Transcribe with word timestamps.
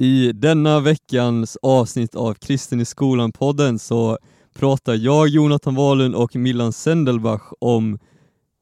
I 0.00 0.32
denna 0.32 0.80
veckans 0.80 1.58
avsnitt 1.62 2.14
av 2.14 2.34
Kristen 2.34 2.80
i 2.80 2.84
skolan-podden 2.84 3.78
så 3.78 4.18
pratar 4.54 4.94
jag, 4.94 5.28
Jonathan 5.28 5.74
Wahlund 5.74 6.14
och 6.14 6.36
Milan 6.36 6.72
Sendelbach 6.72 7.52
om 7.60 7.98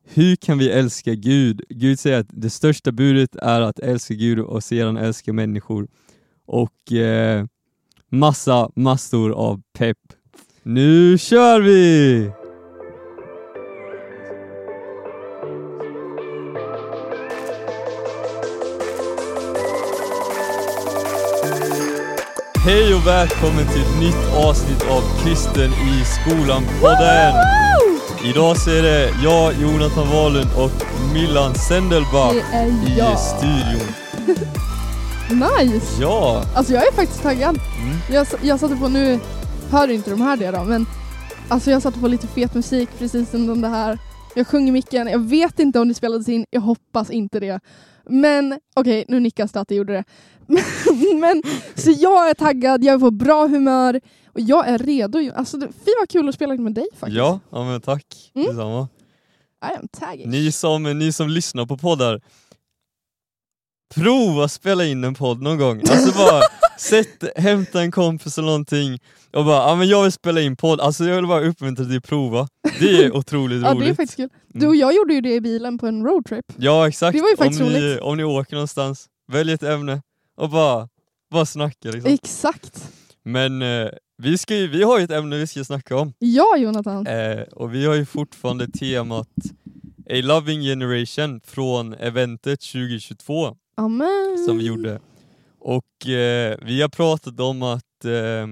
hur 0.05 0.37
kan 0.37 0.59
vi 0.59 0.71
älska 0.71 1.15
Gud? 1.15 1.63
Gud 1.69 1.99
säger 1.99 2.21
att 2.21 2.27
det 2.31 2.51
största 2.51 2.93
budet 2.93 3.37
är 3.37 3.61
att 3.61 3.79
älska 3.79 4.15
Gud 4.15 4.39
och 4.39 4.65
sedan 4.65 4.97
älska 4.97 5.33
människor. 5.33 5.89
Och 6.47 6.93
eh, 6.93 7.45
massa 8.11 8.71
massor 8.75 9.33
av 9.33 9.63
pepp. 9.79 9.99
Nu 10.63 11.19
kör 11.19 11.61
vi! 11.61 12.31
Hej 22.67 22.95
och 22.95 23.07
välkommen 23.07 23.67
till 23.67 23.81
ett 23.83 24.01
nytt 24.01 24.35
avsnitt 24.35 24.83
av 24.91 25.03
Kristen 25.23 25.71
i 25.73 26.05
skolan-podden! 26.05 27.35
Idag 28.25 28.57
så 28.57 28.71
är 28.71 28.83
det 28.83 29.11
jag, 29.25 29.55
Jonathan 29.61 30.09
Wahlund 30.09 30.51
och 30.57 30.71
Millan 31.13 31.55
Sendelbach 31.55 32.33
Det 32.33 32.57
är 32.57 32.67
i 32.67 32.99
jag. 32.99 33.19
studion. 33.19 33.89
Nice! 35.61 35.87
Ja! 36.01 36.43
Alltså 36.55 36.73
jag 36.73 36.87
är 36.87 36.93
faktiskt 36.93 37.23
taggad. 37.23 37.59
Mm. 37.83 37.97
Jag, 38.11 38.27
jag 38.43 38.61
satte 38.61 38.77
på, 38.77 38.89
nu 38.89 39.21
hör 39.71 39.89
inte 39.89 40.11
de 40.11 40.21
här 40.21 40.37
det 40.37 40.51
då, 40.51 40.65
men 40.65 40.87
alltså 41.49 41.71
jag 41.71 41.83
satte 41.83 41.99
på 41.99 42.09
lite 42.09 42.27
fet 42.27 42.55
musik 42.55 42.89
precis 42.99 43.35
innan 43.35 43.61
det 43.61 43.69
här. 43.69 43.99
Jag 44.37 44.47
sjunger 44.47 44.73
micken, 44.73 45.07
jag 45.07 45.19
vet 45.19 45.59
inte 45.59 45.81
om 45.81 45.89
det 45.89 45.95
spelades 45.95 46.29
in, 46.29 46.47
jag 46.51 46.61
hoppas 46.61 47.11
inte 47.11 47.41
det. 47.41 47.61
Men 48.07 48.61
okej, 48.75 49.05
nu 49.09 49.21
nickas 49.21 49.53
det 49.53 49.61
att 49.61 49.69
det 49.69 49.75
gjorde 49.75 49.93
det. 49.93 50.05
Men, 51.21 51.43
så 51.75 51.91
jag 51.91 52.31
är 52.31 52.35
taggad, 52.35 52.85
jag 52.85 52.95
är 52.95 52.99
på 52.99 53.11
bra 53.11 53.47
humör 53.47 54.01
och 54.27 54.41
jag 54.41 54.69
är 54.69 54.79
redo. 54.79 55.33
Alltså, 55.35 55.61
fy 55.61 55.91
vad 56.01 56.09
kul 56.09 56.29
att 56.29 56.35
spela 56.35 56.55
med 56.55 56.75
dig 56.75 56.87
faktiskt. 56.99 57.17
Ja, 57.19 57.41
ja 57.51 57.65
men 57.65 57.81
tack 57.81 58.31
Mm. 58.35 58.47
detsamma. 58.47 58.89
I 59.73 59.79
am 59.81 59.89
tagged. 59.89 60.29
Ni 60.29 60.53
som, 60.53 60.83
ni 60.83 61.13
som 61.13 61.29
lyssnar 61.29 61.67
på 61.67 61.77
poddar, 61.79 62.21
prova 63.95 64.49
spela 64.49 64.85
in 64.85 65.05
en 65.05 65.15
podd 65.15 65.43
någon 65.43 65.59
gång. 65.59 65.81
Alltså 65.91 66.19
bara 66.19 66.41
sätt, 66.79 67.25
hämta 67.37 67.81
en 67.81 67.91
kompis 67.91 68.39
eller 68.39 68.47
någonting 68.47 68.99
och 69.33 69.45
bara, 69.45 69.69
ja 69.71 69.77
men 69.77 69.89
jag 69.89 70.03
vill 70.03 70.13
spela 70.13 70.41
in 70.41 70.57
podd. 70.57 70.81
Alltså 70.81 71.05
jag 71.05 71.17
vill 71.17 71.27
bara 71.27 71.41
uppmuntra 71.49 71.85
dig 71.85 71.97
att 71.97 72.05
prova. 72.05 72.49
Det 72.81 73.05
är 73.05 73.17
otroligt 73.17 73.63
Ja, 73.63 73.69
roligt. 73.75 73.81
det 73.81 73.91
är 73.91 73.95
faktiskt 73.95 74.17
kul. 74.17 74.29
Du 74.49 74.67
och 74.67 74.77
jag 74.77 74.95
gjorde 74.95 75.15
ju 75.15 75.21
det 75.21 75.35
i 75.35 75.41
bilen 75.41 75.79
på 75.79 75.87
en 75.87 76.05
roadtrip. 76.05 76.45
Ja 76.57 76.89
exakt, 76.89 77.17
Det 77.17 77.23
var 77.23 77.31
ju 77.31 77.37
faktiskt 77.37 77.61
om, 77.61 77.69
ni, 77.69 77.81
roligt. 77.81 78.01
om 78.01 78.17
ni 78.17 78.25
åker 78.25 78.55
någonstans, 78.55 79.07
välj 79.33 79.53
ett 79.53 79.63
ämne 79.63 80.03
och 80.37 80.51
bara, 80.51 80.89
bara 81.31 81.47
snacka 81.47 81.91
liksom. 81.91 82.13
Exakt. 82.13 82.89
Men 83.25 83.63
eh, 83.63 83.89
vi, 84.19 84.39
ska 84.39 84.57
ju, 84.57 84.69
vi 84.69 84.83
har 84.83 84.99
ju 84.99 85.05
ett 85.05 85.11
ämne 85.11 85.37
vi 85.37 85.47
ska 85.47 85.65
snacka 85.65 85.97
om 85.97 86.13
Ja, 86.19 86.57
Jonathan. 86.59 87.07
eh, 87.07 87.41
och 87.41 87.75
vi 87.75 87.87
har 87.87 87.95
ju 87.95 88.07
fortfarande 88.07 88.69
temat 88.69 89.29
A 90.11 90.15
Loving 90.23 90.61
Generation 90.63 91.41
från 91.45 91.95
eventet 91.95 92.61
2022 92.61 93.57
Amen. 93.77 94.45
som 94.47 94.59
vi 94.59 94.65
gjorde. 94.67 95.01
Och 95.67 96.07
eh, 96.09 96.59
vi 96.63 96.83
har 96.83 96.89
pratat 96.89 97.41
om 97.41 97.63
att 97.63 98.05
eh, 98.05 98.47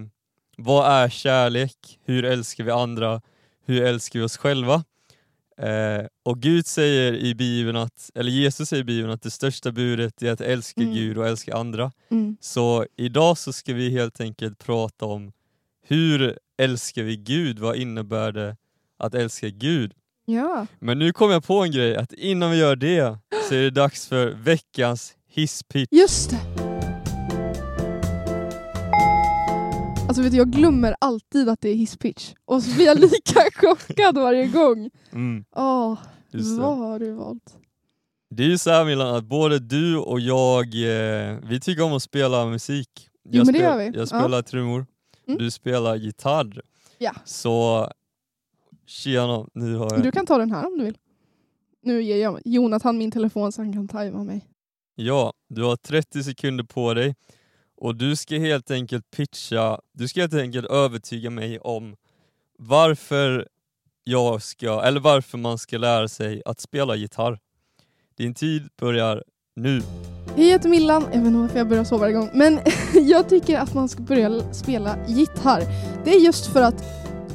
vad 0.56 0.92
är 0.92 1.08
kärlek? 1.08 1.98
Hur 2.04 2.24
älskar 2.24 2.64
vi 2.64 2.70
andra? 2.70 3.20
Hur 3.66 3.82
älskar 3.82 4.18
vi 4.18 4.24
oss 4.24 4.36
själva? 4.36 4.84
Eh, 5.58 6.06
och 6.22 6.40
Gud 6.40 6.66
säger 6.66 7.12
i 7.12 7.34
Bibeln 7.34 7.76
att, 7.76 8.10
eller 8.14 8.30
Jesus 8.30 8.68
säger 8.68 8.82
i 8.82 8.84
Bibeln 8.84 9.12
att 9.12 9.22
det 9.22 9.30
största 9.30 9.72
budet 9.72 10.22
är 10.22 10.32
att 10.32 10.40
älska 10.40 10.80
Mm. 10.80 10.94
Gud 10.94 11.18
och 11.18 11.26
älska 11.28 11.56
andra. 11.56 11.92
Mm. 12.10 12.36
Så 12.40 12.86
idag 12.96 13.38
så 13.38 13.52
ska 13.52 13.74
vi 13.74 13.90
helt 13.90 14.20
enkelt 14.20 14.58
prata 14.58 15.04
om 15.04 15.32
hur 15.86 16.38
älskar 16.58 17.02
vi 17.02 17.16
Gud? 17.16 17.58
Vad 17.58 17.76
innebär 17.76 18.32
det 18.32 18.56
att 18.98 19.14
älska 19.14 19.48
Gud? 19.48 19.92
Ja. 20.24 20.66
Men 20.78 20.98
nu 20.98 21.12
kom 21.12 21.30
jag 21.30 21.44
på 21.44 21.62
en 21.62 21.70
grej, 21.70 21.97
att 21.97 22.12
innan 22.12 22.50
vi 22.50 22.56
gör 22.56 22.76
det 22.76 23.19
så 23.48 23.54
är 23.54 23.62
det 23.62 23.70
dags 23.70 24.08
för 24.08 24.30
veckans 24.30 25.14
hisspitch. 25.28 25.92
Just 25.92 26.30
det! 26.30 26.53
Alltså 30.14 30.22
vet 30.22 30.32
du, 30.32 30.38
jag 30.38 30.50
glömmer 30.50 30.94
alltid 30.98 31.48
att 31.48 31.60
det 31.60 31.69
är 31.69 31.75
hisspitch. 31.75 32.32
Och 32.44 32.62
så 32.62 32.75
blir 32.75 32.86
jag 32.86 32.98
lika 33.00 33.41
chockad 33.54 34.14
varje 34.19 34.47
gång. 34.47 34.91
Mm, 35.12 35.44
det. 36.30 36.42
vad 36.58 36.78
har 36.78 36.98
du 36.98 37.12
valt? 37.12 37.56
det 38.30 38.42
är 38.42 38.47
ju 38.48 38.58
så 38.58 38.70
här 38.70 38.84
Milan, 38.84 39.14
att 39.14 39.24
både 39.24 39.58
du 39.58 39.97
och 39.98 40.20
jag, 40.20 40.64
eh, 40.64 41.38
vi 41.48 41.60
tycker 41.60 41.82
om 41.82 41.92
att 41.92 42.03
spela 42.03 42.47
musik. 42.47 42.88
Jo, 43.24 43.30
Jag, 43.38 43.47
men 43.47 43.53
det 43.54 43.60
gör 43.60 43.78
vi. 43.78 43.84
jag 43.84 43.97
Ja. 43.97 44.06
spelar 44.06 44.42
trummor, 44.42 44.86
Mm. 45.26 45.38
du 45.38 45.50
spelar 45.50 45.97
gitarr. 45.97 46.62
Ja. 46.98 47.12
Så 47.24 47.88
tjena, 48.86 49.47
nu 49.54 49.76
har 49.76 49.91
jag... 49.92 50.03
Du 50.03 50.12
kan 50.12 50.26
ta 50.26 50.38
den 50.38 50.50
här 50.50 50.66
om 50.66 50.78
du 50.78 50.84
vill. 50.84 50.98
Nu 51.82 52.03
ger 52.03 52.16
jag 52.16 52.41
Jonathan 52.44 52.98
min 52.98 53.10
telefon 53.10 53.53
så 53.53 53.62
han 53.62 53.72
kan 53.72 53.88
tajma 53.88 54.24
mig. 54.24 54.47
Ja, 54.94 55.32
du 55.48 55.62
har 55.62 55.76
30 55.76 56.22
sekunder 56.22 56.64
på 56.64 56.94
dig 56.94 57.14
och 57.84 57.97
du 57.97 58.17
ska 58.17 58.39
helt 58.39 58.71
enkelt 58.71 59.11
pitcha, 59.11 59.81
du 59.93 60.09
ska 60.09 60.21
helt 60.21 60.34
enkelt 60.34 60.67
övertyga 60.67 61.31
mig 61.31 61.59
om 61.59 61.97
varför 62.59 63.49
jag 64.05 64.43
ska, 64.43 64.83
eller 64.83 65.00
varför 65.00 65.39
man 65.39 65.59
ska 65.59 65.78
lära 65.78 66.09
sig 66.09 66.43
att 66.45 66.61
spela 66.61 66.97
gitarr. 66.97 67.39
Din 68.17 68.34
tid 68.34 68.69
börjar 68.81 69.25
nu. 69.56 69.83
Hej 70.37 70.47
Jag 70.47 70.53
heter 70.53 70.69
Millan, 70.69 71.03
jag 71.03 71.19
vet 71.19 71.27
inte 71.27 71.39
varför 71.39 71.59
jag 71.59 71.69
börjar 71.69 71.84
så 71.84 71.99
varje 71.99 72.15
gång, 72.15 72.31
men 72.34 72.59
jag 72.95 73.28
tycker 73.28 73.59
att 73.59 73.75
man 73.75 73.89
ska 73.89 74.03
börja 74.03 74.55
spela 74.55 74.97
gitarr. 75.09 75.62
Det 76.05 76.11
är 76.11 76.21
just 76.21 76.53
för 76.53 76.62
att 76.62 76.84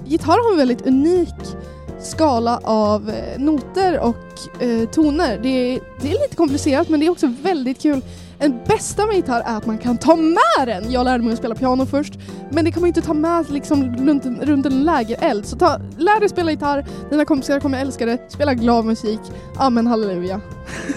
gitarr 0.05 0.43
har 0.43 0.51
en 0.51 0.57
väldigt 0.57 0.87
unik 0.87 1.55
skala 2.01 2.57
av 2.63 3.09
eh, 3.09 3.39
noter 3.39 3.99
och 3.99 4.61
eh, 4.63 4.89
toner. 4.89 5.39
Det 5.43 5.49
är, 5.49 5.79
det 6.01 6.07
är 6.07 6.21
lite 6.21 6.35
komplicerat 6.35 6.89
men 6.89 6.99
det 6.99 7.05
är 7.05 7.09
också 7.09 7.33
väldigt 7.41 7.81
kul. 7.81 8.01
En 8.41 8.63
bästa 8.63 9.05
med 9.05 9.15
gitarr 9.15 9.41
är 9.45 9.57
att 9.57 9.65
man 9.65 9.77
kan 9.77 9.97
ta 9.97 10.15
med 10.15 10.67
den. 10.67 10.91
Jag 10.91 11.03
lärde 11.03 11.23
mig 11.23 11.33
att 11.33 11.39
spela 11.39 11.55
piano 11.55 11.85
först, 11.85 12.13
men 12.51 12.65
det 12.65 12.71
kan 12.71 12.81
man 12.81 12.87
inte 12.87 13.01
ta 13.01 13.13
med 13.13 13.49
liksom 13.49 13.97
runt 14.07 14.25
en, 14.25 14.41
runt 14.41 14.65
en 14.65 14.83
lägereld. 14.83 15.45
Så 15.45 15.57
ta, 15.57 15.81
lär 15.97 16.19
dig 16.19 16.29
spela 16.29 16.51
gitarr, 16.51 16.85
dina 17.09 17.25
kompisar 17.25 17.59
kommer 17.59 17.81
älska 17.81 18.05
det, 18.05 18.31
spela 18.31 18.53
glad 18.53 18.85
musik. 18.85 19.19
Amen 19.57 19.87
halleluja. 19.87 20.41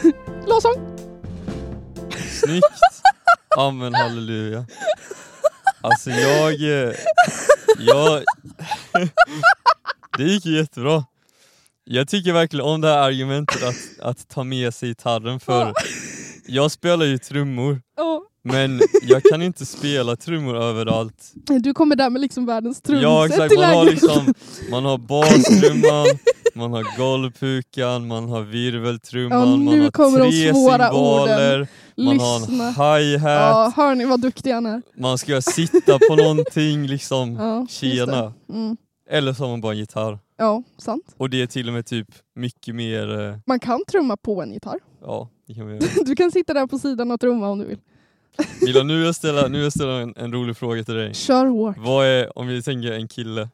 Lovsång! 0.47 0.75
Snyggt! 2.41 2.65
Amen 3.59 3.95
halleluja. 3.95 4.67
Alltså 5.81 6.11
jag... 6.11 6.53
eh, 6.53 6.95
jag 7.79 8.23
det 10.19 10.25
gick 10.25 10.47
ju 10.47 10.57
jättebra. 10.57 11.05
Jag 11.85 12.09
tycker 12.09 12.33
verkligen 12.33 12.67
om 12.67 12.81
det 12.81 12.89
här 12.89 12.99
argumentet 12.99 13.63
att, 13.63 14.01
att 14.01 14.29
ta 14.29 14.45
med 14.45 14.75
sig 14.75 14.89
gitarren 14.89 15.41
för 15.41 15.75
jag 16.53 16.71
spelar 16.71 17.07
ju 17.07 17.19
trummor 17.19 17.81
Ja. 17.97 18.23
men 18.45 18.81
jag 19.03 19.23
kan 19.23 19.43
inte 19.43 19.67
spela 19.67 20.17
trummor 20.17 20.57
överallt. 20.57 21.33
Du 21.61 21.75
kommer 21.75 21.97
där 21.97 22.11
med 22.11 22.21
liksom 22.23 22.47
världens 22.47 22.81
trumset 22.83 23.03
Ja 23.03 23.27
exakt, 23.27 23.55
man 23.57 23.65
har, 23.65 23.85
liksom, 23.85 24.35
man 24.71 24.85
har 24.85 24.99
bastrumman, 24.99 26.07
man 26.55 26.73
har 26.73 26.99
golvpukan, 26.99 28.07
man 28.07 28.29
har 28.29 28.43
virveltrumman, 28.43 29.39
Ja, 29.51 29.57
man 29.57 29.81
har 29.81 30.19
tre 30.19 30.33
cymbaler, 30.33 31.69
man 31.97 32.21
har 32.21 32.37
en 32.37 33.05
hi-hat, 33.05 33.23
Ja, 33.23 33.73
hör 33.77 33.95
ni 33.95 34.05
vad 34.05 34.21
duktig 34.21 34.51
han 34.53 34.67
är? 34.67 34.83
man 34.97 35.19
ska 35.19 35.41
sitta 35.43 35.99
på 36.09 36.17
någonting 36.17 36.87
liksom, 36.87 37.35
Ja, 37.37 37.67
tjena. 37.71 38.33
Mm. 38.53 38.77
Eller 39.11 39.33
så 39.33 39.43
har 39.43 39.51
man 39.51 39.61
bara 39.61 39.73
en 39.73 39.79
gitarr. 39.79 40.19
Ja, 40.39 40.63
sant. 40.79 41.05
Och 41.17 41.31
det 41.31 41.43
är 41.43 41.47
till 41.47 41.69
och 41.69 41.75
med 41.75 41.87
typ 41.87 42.09
mycket 42.37 42.75
mer, 42.75 43.21
eh, 43.29 43.37
Man 43.47 43.61
kan 43.61 43.85
trumma 43.91 44.17
på 44.17 44.43
en 44.43 44.53
gitarr. 44.53 44.79
ja 45.03 45.29
det 45.47 45.55
kan 45.55 45.67
vi 45.67 45.73
göra. 45.75 45.85
Du 46.05 46.15
kan 46.17 46.31
sitta 46.33 46.55
där 46.55 46.67
på 46.67 46.79
sidan 46.79 47.11
och 47.11 47.21
trumma 47.21 47.49
om 47.49 47.59
du 47.59 47.65
vill. 47.65 47.79
Mila, 48.63 48.83
nu 48.83 48.97
vill 48.97 49.05
jag 49.07 49.15
ställa, 49.15 49.43
nu 49.49 49.53
vill 49.53 49.63
jag 49.63 49.73
ställa 49.73 49.93
en, 50.01 50.15
en 50.17 50.33
rolig 50.33 50.57
fråga 50.57 50.85
till 50.85 50.95
dig. 50.95 51.15
Kör 51.15 51.47
hårt. 51.47 51.77
Vad 51.79 52.07
är, 52.07 52.39
om 52.39 52.47
vi 52.47 52.63
tänker 52.63 52.93
en 52.93 53.09
kille, 53.09 53.49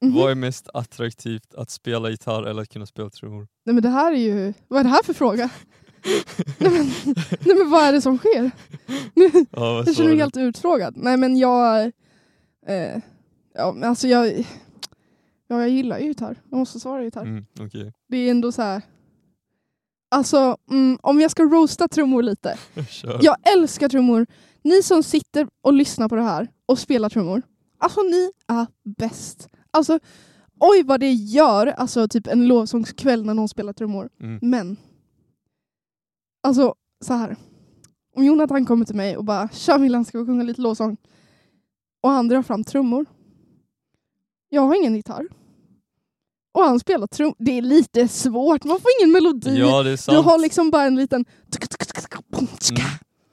Mhm. 0.00 0.14
vad 0.14 0.30
är 0.30 0.34
mest 0.34 0.68
attraktivt 0.74 1.54
att 1.54 1.70
spela 1.70 2.10
gitarr 2.10 2.42
eller 2.42 2.62
att 2.62 2.68
kunna 2.68 2.86
spela 2.86 3.10
trummor? 3.10 3.46
Nej 3.64 3.74
men 3.74 3.82
det 3.82 3.88
här 3.88 4.12
är 4.12 4.16
ju... 4.16 4.54
Vad 4.68 4.80
är 4.80 4.84
det 4.84 4.90
här 4.90 5.02
för 5.02 5.12
fråga? 5.12 5.50
nej, 6.58 6.70
men, 6.70 6.86
nej 7.40 7.56
men 7.56 7.70
vad 7.70 7.82
är 7.84 7.92
det 7.92 8.00
som 8.00 8.18
sker? 8.18 8.50
Ja, 9.50 9.82
Jag 9.86 9.96
känner 9.96 10.08
mig 10.10 10.18
helt 10.18 10.36
utfrågad. 10.36 10.94
Nej 10.96 11.16
men 11.16 11.36
jag... 11.38 11.82
Eh, 12.66 13.00
ja 13.54 13.76
alltså 13.82 14.08
jag... 14.08 14.28
Ja 15.48 15.60
jag 15.60 15.68
gillar 15.68 15.98
ju 15.98 16.06
gitarr. 16.06 16.36
Jag 16.50 16.58
måste 16.58 16.80
svara 16.80 17.04
gitarr. 17.04 17.22
Mm, 17.22 17.46
okej. 17.60 17.92
Det 18.08 18.16
är 18.16 18.30
ändå 18.30 18.52
så 18.52 18.62
här. 18.62 18.82
Alltså, 20.08 20.56
mm, 20.70 20.98
om 21.02 21.20
jag 21.20 21.30
ska 21.30 21.42
roasta 21.42 21.88
trummor 21.88 22.22
lite. 22.22 22.58
Kör. 22.90 23.18
Jag 23.22 23.36
älskar 23.52 23.88
trummor. 23.88 24.26
Ni 24.62 24.82
som 24.82 25.02
sitter 25.02 25.48
och 25.62 25.72
lyssnar 25.72 26.08
på 26.08 26.16
det 26.16 26.22
här 26.22 26.48
och 26.66 26.78
spelar 26.78 27.08
trummor. 27.08 27.42
Alltså 27.78 28.00
ni 28.00 28.30
är 28.46 28.66
bäst. 28.98 29.48
Alltså, 29.70 29.98
oj 30.60 30.82
vad 30.82 31.00
det 31.00 31.12
gör, 31.12 31.66
alltså 31.66 32.08
typ 32.08 32.26
en 32.26 32.48
lovsångskväll 32.48 33.24
när 33.24 33.34
någon 33.34 33.48
spelar 33.48 33.72
trummor. 33.72 34.08
Mm. 34.20 34.38
Men, 34.42 34.76
alltså 36.42 36.74
så 37.04 37.14
här. 37.14 37.36
om 38.16 38.24
Jonathan 38.24 38.66
kommer 38.66 38.84
till 38.84 38.96
mig 38.96 39.16
och 39.16 39.24
bara 39.24 39.48
“Tja 39.48 39.78
Millan, 39.78 40.04
ska 40.04 40.18
vi 40.18 40.26
sjunga 40.26 40.42
lite 40.42 40.60
lovsång?” 40.60 40.96
och 42.00 42.10
han 42.10 42.28
drar 42.28 42.42
fram 42.42 42.64
trummor. 42.64 43.06
Jag 44.48 44.62
har 44.62 44.74
ingen 44.74 44.94
gitarr. 44.96 45.28
Och 46.56 46.62
han 46.62 46.80
spelar 46.80 47.06
trummor. 47.06 47.34
Det 47.38 47.50
är 47.58 47.62
lite 47.62 48.08
svårt, 48.08 48.64
man 48.64 48.80
får 48.80 48.90
ingen 49.00 49.12
melodi. 49.12 49.58
Ja, 49.58 49.82
det 49.82 49.90
är 49.90 49.96
sant. 49.96 50.16
du 50.18 50.22
har 50.22 50.38
liksom 50.38 50.70
bara 50.70 50.82
en 50.84 50.96
liten... 50.96 51.24
Mm. 52.32 52.46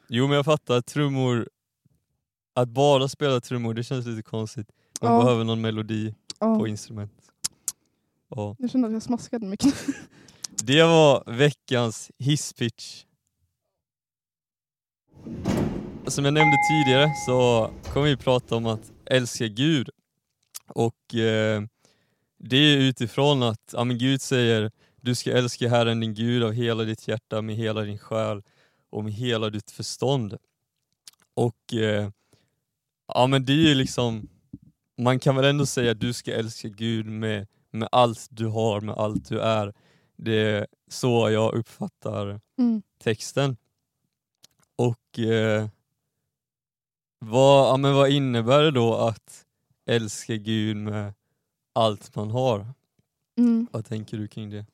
Jo 0.08 0.28
men 0.28 0.36
jag 0.36 0.46
fattar, 0.46 0.82
trummor, 0.82 1.50
att 2.56 2.70
bara 2.70 3.08
spela 3.08 3.42
trummor 3.42 3.74
det 3.74 3.84
känns 3.84 4.06
lite 4.06 4.22
konstigt. 4.22 4.68
Man 5.02 5.12
Ja. 5.14 5.24
behöver 5.24 5.44
någon 5.44 5.62
melodi 5.62 6.16
Ja, 6.40 6.56
på 6.60 6.68
instrument. 6.68 7.12
Ja. 8.36 8.56
jag 8.60 8.70
kände 8.72 8.88
att 8.88 8.94
jag 8.94 9.04
smaskade 9.04 9.46
mycket. 9.46 9.74
Det 10.64 10.84
var 10.84 11.24
veckans 11.38 12.12
hisspitch. 12.20 13.04
Som 16.08 16.26
jag 16.26 16.34
nämnde 16.34 16.58
tidigare 16.72 17.12
så 17.26 17.70
kommer 17.94 18.08
vi 18.08 18.18
prata 18.18 18.56
om 18.56 18.66
att 18.66 18.92
älska 19.06 19.48
Gud. 19.48 19.90
Och 20.68 21.16
eh, 21.16 21.62
det 22.46 22.58
är 22.58 22.78
utifrån 22.78 23.44
att 23.44 23.74
ja, 23.74 23.84
men 23.84 23.98
Gud 23.98 24.22
säger 24.22 24.72
du 25.02 25.16
ska 25.16 25.32
älska 25.32 25.70
Herren 25.70 26.00
din 26.00 26.14
Gud 26.14 26.44
av 26.44 26.52
hela 26.52 26.84
ditt 26.84 27.08
hjärta, 27.08 27.42
med 27.42 27.56
hela 27.56 27.82
din 27.82 27.98
själ 27.98 28.44
och 28.90 29.04
med 29.04 29.14
hela 29.14 29.50
ditt 29.50 29.72
förstånd. 29.72 30.38
Och 31.34 31.74
eh, 31.74 32.10
ja 33.08 33.28
men 33.28 33.46
det 33.46 33.54
är 33.54 33.68
ju 33.68 33.76
liksom, 33.76 34.28
man 34.98 35.20
kan 35.20 35.36
väl 35.36 35.46
ändå 35.46 35.66
säga 35.66 35.92
att 35.92 36.00
du 36.00 36.14
ska 36.14 36.34
älska 36.34 36.68
Gud 36.68 37.06
med, 37.06 37.48
med 37.72 37.90
allt 37.92 38.28
du 38.30 38.48
har, 38.48 38.82
med 38.82 38.96
allt 38.96 39.30
du 39.30 39.40
är. 39.40 39.74
Det 40.16 40.36
är 40.36 40.68
så 40.88 41.30
jag 41.30 41.54
uppfattar 41.54 42.40
Mm. 42.58 42.82
texten. 43.04 43.58
Och 44.76 45.20
eh, 45.20 45.68
vad, 47.20 47.68
ja, 47.68 47.78
men 47.78 47.94
vad 47.94 48.10
innebär 48.10 48.64
det 48.64 48.72
då 48.72 48.96
att 48.96 49.46
älska 49.86 50.36
Gud 50.36 50.78
med 50.78 51.14
allt 51.74 52.16
man 52.16 52.32
har? 52.32 52.66
Mm. 53.38 53.68
Vad 53.72 53.86
tänker 53.86 54.18
du 54.18 54.28
kring 54.28 54.50
det? 54.50 54.66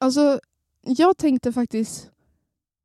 Alltså, 0.00 0.40
jag 0.82 1.16
tänkte 1.16 1.52
faktiskt... 1.52 2.10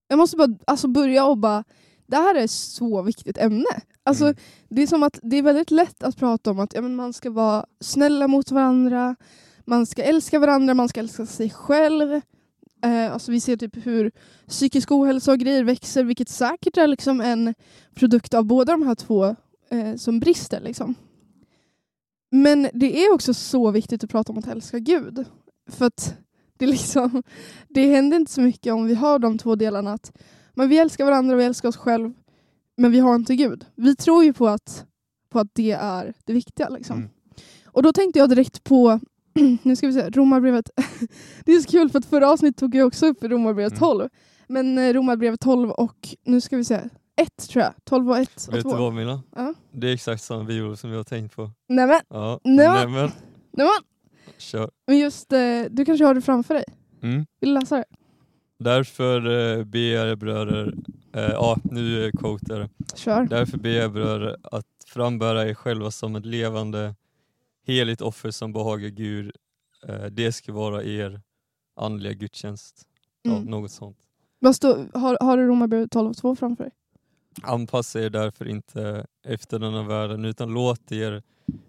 Jag 0.08 0.18
måste 0.18 0.38
bara 0.38 0.58
alltså 0.68 0.88
börja 0.88 1.26
och 1.26 1.38
bara... 1.38 1.64
Det 2.08 2.16
här 2.18 2.36
är 2.36 2.44
ett 2.44 2.52
så 2.52 3.02
viktigt 3.02 3.38
ämne. 3.38 3.82
Alltså, 4.04 4.24
Mm. 4.24 4.36
Det 4.70 4.82
är 4.82 4.88
som 4.88 5.04
att 5.04 5.20
det 5.24 5.38
är 5.38 5.42
väldigt 5.42 5.72
lätt 5.72 6.04
att 6.04 6.18
prata 6.18 6.52
om 6.52 6.60
att 6.60 6.74
ja, 6.74 6.82
men 6.82 6.96
man 6.96 7.14
ska 7.14 7.30
vara 7.30 7.66
snälla 7.80 8.28
mot 8.28 8.52
varandra, 8.52 9.16
man 9.66 9.86
ska 9.86 10.04
älska 10.04 10.40
varandra, 10.40 10.74
man 10.74 10.90
ska 10.90 11.00
älska 11.00 11.26
sig 11.26 11.50
själv. 11.50 12.22
Eh, 12.84 13.14
alltså 13.14 13.32
vi 13.32 13.40
ser 13.40 13.58
typ 13.58 13.86
hur 13.86 14.12
psykisk 14.48 14.92
ohälsa 14.92 15.32
och 15.32 15.40
grejer 15.40 15.64
växer, 15.64 16.04
vilket 16.04 16.30
säkert 16.30 16.78
är 16.78 16.88
liksom 16.88 17.22
en 17.22 17.54
produkt 17.96 18.34
av 18.34 18.46
båda 18.46 18.72
de 18.72 18.88
här 18.88 18.96
två 18.96 19.36
eh, 19.70 19.96
som 19.96 20.20
brister. 20.20 20.62
Liksom. 20.62 20.96
Men 22.32 22.70
det 22.74 23.06
är 23.06 23.14
också 23.14 23.34
så 23.34 23.72
viktigt 23.72 24.04
att 24.04 24.10
prata 24.10 24.32
om 24.32 24.38
att 24.38 24.48
älska 24.48 24.80
Gud. 24.80 25.26
För 25.70 25.86
att 25.86 26.16
det, 26.58 26.66
liksom, 26.66 27.24
det 27.70 27.88
händer 27.88 28.18
inte 28.18 28.32
så 28.32 28.42
mycket 28.42 28.74
om 28.74 28.86
vi 28.86 28.94
har 28.94 29.20
de 29.20 29.38
två 29.38 29.56
delarna. 29.56 29.94
Att, 29.94 30.18
men 30.54 30.70
vi 30.70 30.78
älskar 30.78 31.06
varandra 31.06 31.36
och 31.36 31.40
vi 31.40 31.46
älskar 31.46 31.70
oss 31.70 31.78
själv, 31.78 32.14
men 32.78 32.92
vi 32.92 33.00
har 33.00 33.16
inte 33.16 33.36
Gud. 33.36 33.66
Vi 33.76 33.96
tror 33.96 34.24
ju 34.24 34.34
på 34.34 34.48
att, 34.48 34.86
på 35.30 35.40
att 35.40 35.48
det 35.54 35.72
är 35.72 36.14
det 36.26 36.34
viktiga. 36.34 36.70
Liksom. 36.70 36.98
Mm. 36.98 37.10
Och 37.66 37.84
då 37.84 37.94
tänkte 37.94 38.20
jag 38.20 38.30
direkt 38.30 38.64
på 38.64 39.00
nu 39.64 39.76
ska 39.76 39.88
vi 39.88 39.94
se, 39.94 40.10
Romarbrevet. 40.10 40.70
det 41.46 41.52
är 41.52 41.60
så 41.60 41.72
kul 41.72 41.90
för 41.90 42.00
att 42.00 42.06
förra 42.06 42.30
avsnittet 42.30 42.60
tog 42.60 42.76
jag 42.76 42.88
också 42.88 43.08
upp 43.08 43.24
Romarbrevet 43.24 43.72
Mm. 43.72 43.80
12. 43.80 44.10
Men 44.48 44.78
eh, 44.78 44.94
Romarbrevet 44.94 45.40
12 45.40 45.72
och 45.72 46.16
nu 46.26 46.42
ska 46.42 46.58
vi 46.58 46.64
se, 46.64 46.80
1 47.16 47.50
tror 47.50 47.64
jag. 47.64 47.74
12 47.84 48.10
och 48.10 48.18
1 48.18 48.48
och 48.48 48.54
Vet 48.54 48.62
2. 48.64 48.70
du 48.70 48.78
vad 48.78 48.94
Milla? 48.94 49.22
Ja. 49.36 49.54
Det 49.72 49.88
är 49.90 49.94
exakt 49.94 50.24
samma 50.24 50.44
bibel 50.44 50.78
som 50.78 50.90
vi 50.92 50.98
har 50.98 51.04
tänkt 51.04 51.36
på. 51.36 51.52
Nämen, 51.70 52.00
Ja. 52.10 52.40
Nämen. 52.44 52.92
Nämen. 52.92 53.12
nämen. 53.52 53.72
Kör. 54.38 54.72
Men 54.88 54.98
just, 54.98 55.34
eh, 55.34 55.40
du 55.70 55.86
kanske 55.86 56.06
har 56.06 56.14
det 56.14 56.22
framför 56.22 56.54
dig? 56.54 56.64
Mm. 57.02 57.26
Vill 57.40 57.54
du 57.54 57.60
läsa 57.60 57.76
det? 57.78 57.86
Därför 58.60 59.18
eh, 59.58 59.64
ber 59.64 59.80
jag 59.94 60.10
er 60.10 60.16
bröder, 60.16 60.74
eh, 61.14 61.22
ja 61.22 61.58
nu 61.64 62.06
är 62.06 62.12
quote 62.12 62.46
där. 62.46 62.70
Kör. 62.96 63.26
Därför 63.26 63.58
ber 63.58 63.70
jag 63.70 63.94
bröder 63.94 64.38
att 64.44 64.66
frambära 64.88 65.48
er 65.50 65.54
själva 65.54 65.92
som 65.92 66.16
ett 66.16 66.26
levande, 66.26 66.96
heligt 67.68 68.02
offer 68.02 68.32
som 68.32 68.54
behagar 68.54 68.90
Gud. 68.90 69.32
Eh, 69.88 70.06
det 70.06 70.32
ska 70.32 70.54
vara 70.54 70.84
er 70.84 71.22
andliga 71.76 72.14
gudstjänst. 72.14 72.88
Ja, 73.22 73.32
Mm. 73.32 73.44
något 73.44 73.72
sånt. 73.72 73.98
Vad 74.40 74.56
står, 74.56 74.98
har, 75.00 75.18
har 75.22 75.38
du 75.38 75.48
Romarbrevet 75.48 75.92
12 75.92 76.10
och 76.10 76.18
2 76.18 76.36
framför 76.36 76.64
dig? 76.64 76.74
Anpassa 77.44 78.02
er 78.02 78.10
därför 78.10 78.48
inte 78.48 79.06
efter 79.28 79.60
denna 79.60 79.84
världen 79.84 80.26
utan 80.26 80.54
låt 80.54 80.92
er 80.92 81.24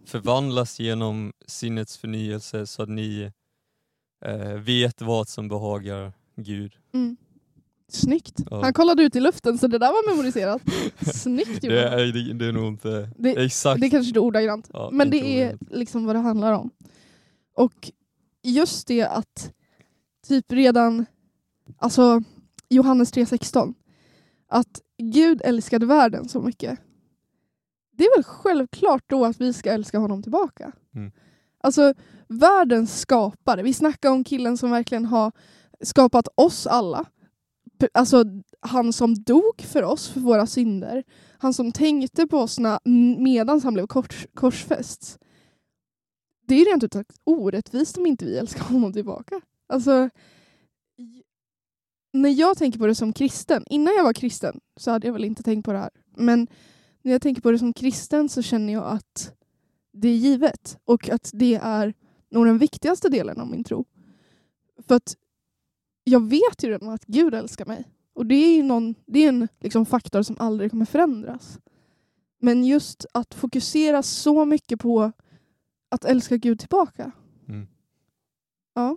förvandlas 0.06 0.80
genom 0.80 1.32
sinnets 1.46 1.96
förnyelse 1.98 2.66
så 2.66 2.82
att 2.82 2.88
ni 2.88 3.30
eh, 4.24 4.52
vet 4.52 5.02
vad 5.02 5.28
som 5.28 5.48
behagar 5.48 6.12
Gud. 6.36 6.72
Mm. 6.94 7.16
Snyggt. 7.88 8.40
Ja. 8.50 8.62
Han 8.62 8.72
kollade 8.72 9.02
ut 9.02 9.16
i 9.16 9.20
luften 9.20 9.58
så 9.58 9.66
det 9.66 9.78
där 9.78 9.92
var 9.92 10.10
memoriserat. 10.14 10.62
Snyggt 11.14 11.60
Det 11.62 11.82
är, 11.88 12.12
det, 12.12 12.32
det 12.32 12.46
är 12.46 12.52
nog 12.52 12.68
inte 12.68 13.10
Det- 13.18 13.44
exakt. 13.44 13.80
Det 13.80 13.90
kanske 13.90 14.08
inte 14.08 14.18
är 14.18 14.22
ordagrant. 14.22 14.70
Ja, 14.72 14.88
Men 14.92 15.06
inte 15.06 15.16
det 15.26 15.40
är 15.42 15.46
ordagrant. 15.48 15.70
liksom 15.72 16.04
vad 16.06 16.16
det 16.16 16.20
handlar 16.20 16.52
om. 16.52 16.70
Och 17.54 17.90
just 18.42 18.86
det 18.86 19.02
att 19.02 19.52
typ 20.28 20.52
redan, 20.52 21.06
alltså 21.78 22.22
Johannes 22.68 23.12
3.16, 23.14 23.74
att 24.48 24.80
Gud 25.10 25.42
älskade 25.44 25.86
världen 25.86 26.28
så 26.28 26.40
mycket. 26.40 26.78
Det 27.92 28.04
är 28.04 28.16
väl 28.16 28.24
självklart 28.24 29.04
då 29.06 29.24
att 29.24 29.40
vi 29.40 29.52
ska 29.52 29.72
älska 29.72 29.98
honom 29.98 30.22
tillbaka. 30.22 30.72
Mm. 30.94 31.12
Alltså 31.60 31.94
världens 32.28 33.00
skapare, 33.00 33.62
vi 33.62 33.74
snackar 33.74 34.10
om 34.10 34.24
killen 34.24 34.58
som 34.58 34.70
verkligen 34.70 35.04
har 35.04 35.32
skapat 35.80 36.28
oss 36.34 36.66
alla. 36.66 37.04
Alltså 37.94 38.24
han 38.60 38.92
som 38.92 39.14
dog 39.14 39.60
för 39.60 39.82
oss, 39.82 40.08
för 40.08 40.20
våra 40.20 40.46
synder. 40.46 41.04
Han 41.38 41.54
som 41.54 41.72
tänkte 41.72 42.26
på 42.26 42.38
oss 42.38 42.58
medan 43.18 43.60
han 43.60 43.74
blev 43.74 43.86
kors, 43.86 44.26
korsfäst. 44.34 45.18
Det 46.46 46.54
är 46.54 46.70
rent 46.70 46.84
ut 46.84 46.92
sagt 46.92 47.16
orättvist 47.24 47.98
om 47.98 48.06
inte 48.06 48.24
vi 48.24 48.38
älskar 48.38 48.64
honom 48.64 48.92
tillbaka. 48.92 49.40
Alltså, 49.66 50.10
när 52.12 52.30
jag 52.30 52.58
tänker 52.58 52.78
på 52.78 52.86
det 52.86 52.94
som 52.94 53.12
kristen, 53.12 53.64
innan 53.66 53.94
jag 53.94 54.04
var 54.04 54.12
kristen 54.12 54.60
så 54.76 54.90
hade 54.90 55.06
jag 55.06 55.12
väl 55.12 55.24
inte 55.24 55.42
tänkt 55.42 55.64
på 55.64 55.72
det 55.72 55.78
här. 55.78 55.90
Men 56.16 56.46
när 57.02 57.12
jag 57.12 57.22
tänker 57.22 57.42
på 57.42 57.50
det 57.50 57.58
som 57.58 57.72
kristen 57.72 58.28
så 58.28 58.42
känner 58.42 58.72
jag 58.72 58.84
att 58.84 59.34
det 59.92 60.08
är 60.08 60.16
givet 60.16 60.78
och 60.84 61.08
att 61.08 61.30
det 61.32 61.54
är 61.54 61.94
nog 62.30 62.46
den 62.46 62.58
viktigaste 62.58 63.08
delen 63.08 63.40
av 63.40 63.46
min 63.50 63.64
tro. 63.64 63.84
För 64.88 64.94
att 64.94 65.16
jag 66.04 66.28
vet 66.28 66.64
ju 66.64 66.68
redan 66.68 66.88
att 66.88 67.04
Gud 67.04 67.34
älskar 67.34 67.66
mig. 67.66 67.88
Och 68.14 68.26
det 68.26 68.34
är 68.34 68.56
ju 68.56 68.62
någon, 68.62 68.94
det 69.06 69.18
är 69.18 69.28
en 69.28 69.48
liksom 69.60 69.86
faktor 69.86 70.22
som 70.22 70.36
aldrig 70.38 70.70
kommer 70.70 70.84
förändras. 70.84 71.58
Men 72.38 72.64
just 72.64 73.06
att 73.14 73.34
fokusera 73.34 74.02
så 74.02 74.44
mycket 74.44 74.80
på 74.80 75.12
att 75.88 76.04
älska 76.04 76.36
Gud 76.36 76.58
tillbaka. 76.60 77.12
Mm. 77.48 77.66
Ja. 78.74 78.96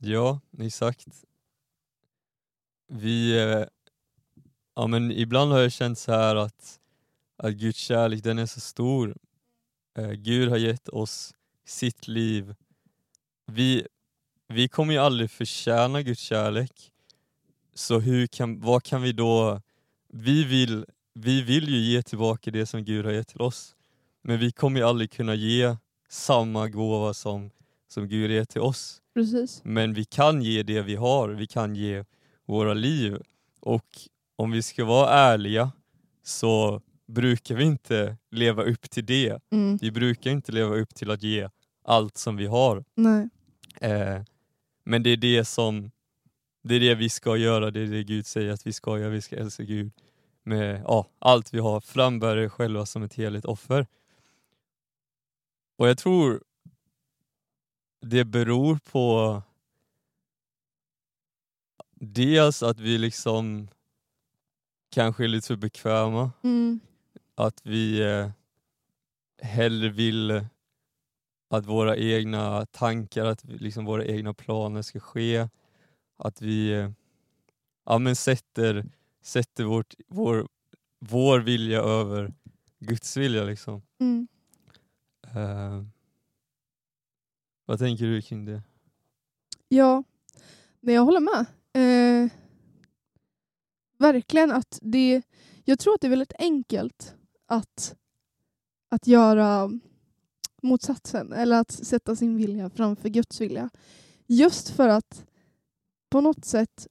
Ja, 0.00 0.40
exakt. 0.58 1.24
Vi, 2.92 3.38
eh, 3.38 3.64
ja 4.76 4.86
men 4.86 5.12
ibland 5.12 5.52
har 5.52 5.60
jag 5.60 5.72
känt 5.72 5.98
så 5.98 6.12
här 6.12 6.36
att, 6.36 6.80
att 7.36 7.52
Guds 7.52 7.78
kärlek 7.78 8.24
den 8.24 8.38
är 8.38 8.46
så 8.46 8.60
stor. 8.60 9.16
Eh, 9.98 10.10
Gud 10.10 10.48
har 10.48 10.56
gett 10.56 10.88
oss 10.88 11.34
sitt 11.64 12.08
liv. 12.08 12.54
Vi, 13.46 13.86
vi 14.48 14.68
kommer 14.68 14.92
ju 14.92 14.98
aldrig 14.98 15.30
förtjäna 15.30 16.02
Guds 16.02 16.20
kärlek. 16.20 16.92
Så 17.74 17.98
hur 17.98 18.26
kan, 18.26 18.60
vad 18.60 18.82
kan 18.82 19.02
vi 19.02 19.12
då, 19.12 19.62
vi 20.08 20.44
vill, 20.44 20.86
vi 21.14 21.42
vill 21.42 21.68
ju 21.68 21.78
ge 21.78 22.02
tillbaka 22.02 22.50
det 22.50 22.66
som 22.66 22.84
Gud 22.84 23.04
har 23.04 23.12
gett 23.12 23.28
till 23.28 23.40
oss. 23.40 23.76
Men 24.22 24.38
vi 24.38 24.52
kommer 24.52 24.80
ju 24.80 24.86
aldrig 24.86 25.10
kunna 25.10 25.34
ge 25.34 25.76
samma 26.08 26.68
gåva 26.68 27.14
som, 27.14 27.50
som 27.88 28.08
Gud 28.08 28.30
gett 28.30 28.50
till 28.50 28.60
oss. 28.60 29.02
Precis. 29.14 29.60
Men 29.64 29.94
vi 29.94 30.04
kan 30.04 30.42
ge 30.42 30.62
det 30.62 30.82
vi 30.82 30.96
har, 30.96 31.28
vi 31.28 31.46
kan 31.46 31.76
ge 31.76 32.04
våra 32.46 32.74
liv. 32.74 33.22
Och 33.60 33.86
om 34.36 34.50
vi 34.50 34.62
ska 34.62 34.84
vara 34.84 35.10
ärliga 35.10 35.72
så 36.22 36.82
brukar 37.06 37.54
vi 37.54 37.64
inte 37.64 38.16
leva 38.30 38.62
upp 38.62 38.90
till 38.90 39.06
det. 39.06 39.42
Mm. 39.52 39.76
Vi 39.76 39.90
brukar 39.90 40.30
inte 40.30 40.52
leva 40.52 40.74
upp 40.74 40.94
till 40.94 41.10
att 41.10 41.22
ge 41.22 41.48
allt 41.84 42.16
som 42.16 42.36
vi 42.36 42.46
har. 42.46 42.84
Eh, 43.80 44.22
men 44.84 45.02
det 45.02 45.10
är 45.10 45.16
det 45.16 45.44
som 45.44 45.90
det 46.62 46.74
är 46.74 46.80
det 46.80 46.94
vi 46.94 47.08
ska 47.08 47.36
göra, 47.36 47.70
det 47.70 47.80
är 47.80 47.86
det 47.86 48.04
Gud 48.04 48.26
säger 48.26 48.52
att 48.52 48.66
vi 48.66 48.72
ska 48.72 48.98
göra, 48.98 49.10
vi 49.10 49.22
ska 49.22 49.36
älska 49.36 49.62
Gud 49.62 49.92
med 50.42 50.82
ja, 50.86 51.06
allt 51.18 51.54
vi 51.54 51.58
har, 51.58 51.80
frambära 51.80 52.44
er 52.44 52.48
själva 52.48 52.86
som 52.86 53.02
ett 53.02 53.14
heligt 53.14 53.44
offer. 53.44 53.86
Och 55.76 55.88
jag 55.88 55.98
tror 55.98 56.42
det 58.00 58.24
beror 58.24 58.78
på 58.78 59.42
dels 62.00 62.62
att 62.62 62.80
vi 62.80 62.98
liksom 62.98 63.68
kanske 64.90 65.24
är 65.24 65.28
lite 65.28 65.46
för 65.46 65.56
bekväma. 65.56 66.32
Mm. 66.42 66.80
Att 67.34 67.60
vi 67.62 68.00
eh, 68.00 68.30
hellre 69.42 69.88
vill 69.88 70.44
att 71.50 71.66
våra 71.66 71.96
egna 71.96 72.66
tankar, 72.66 73.24
att 73.24 73.44
liksom 73.44 73.84
våra 73.84 74.04
egna 74.04 74.34
planer 74.34 74.82
ska 74.82 75.00
ske. 75.00 75.48
Att 76.16 76.42
vi 76.42 76.72
eh, 76.72 76.90
ja, 77.86 77.98
men 77.98 78.16
sätter, 78.16 78.86
sätter 79.22 79.64
vårt, 79.64 79.94
vår, 80.08 80.48
vår 80.98 81.40
vilja 81.40 81.80
över 81.80 82.34
Guds 82.78 83.16
vilja. 83.16 83.44
Liksom. 83.44 83.82
Mm. 84.00 84.28
Eh, 85.22 85.84
vad 87.64 87.78
tänker 87.78 88.04
du 88.04 88.22
kring 88.22 88.44
det? 88.44 88.62
Ja, 89.68 90.04
nej, 90.80 90.94
jag 90.94 91.04
håller 91.04 91.20
med. 91.20 91.46
Eh, 91.72 92.30
verkligen 93.98 94.50
att 94.50 94.78
det... 94.82 95.22
Jag 95.64 95.78
tror 95.78 95.94
att 95.94 96.00
det 96.00 96.06
är 96.06 96.10
väldigt 96.10 96.32
enkelt 96.38 97.14
att, 97.46 97.96
att 98.88 99.06
göra 99.06 99.70
motsatsen, 100.62 101.32
eller 101.32 101.60
att 101.60 101.70
sätta 101.70 102.16
sin 102.16 102.36
vilja 102.36 102.70
framför 102.70 103.08
Guds 103.08 103.40
vilja. 103.40 103.70
Just 104.26 104.68
för 104.68 104.88
att 104.88 105.26
på 106.10 106.20
något 106.20 106.44
sätt 106.44 106.86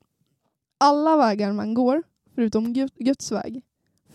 alla 0.77 1.17
vägar 1.17 1.53
man 1.53 1.73
går, 1.73 2.03
förutom 2.35 2.73
Gud- 2.73 2.95
Guds 2.95 3.31
väg, 3.31 3.61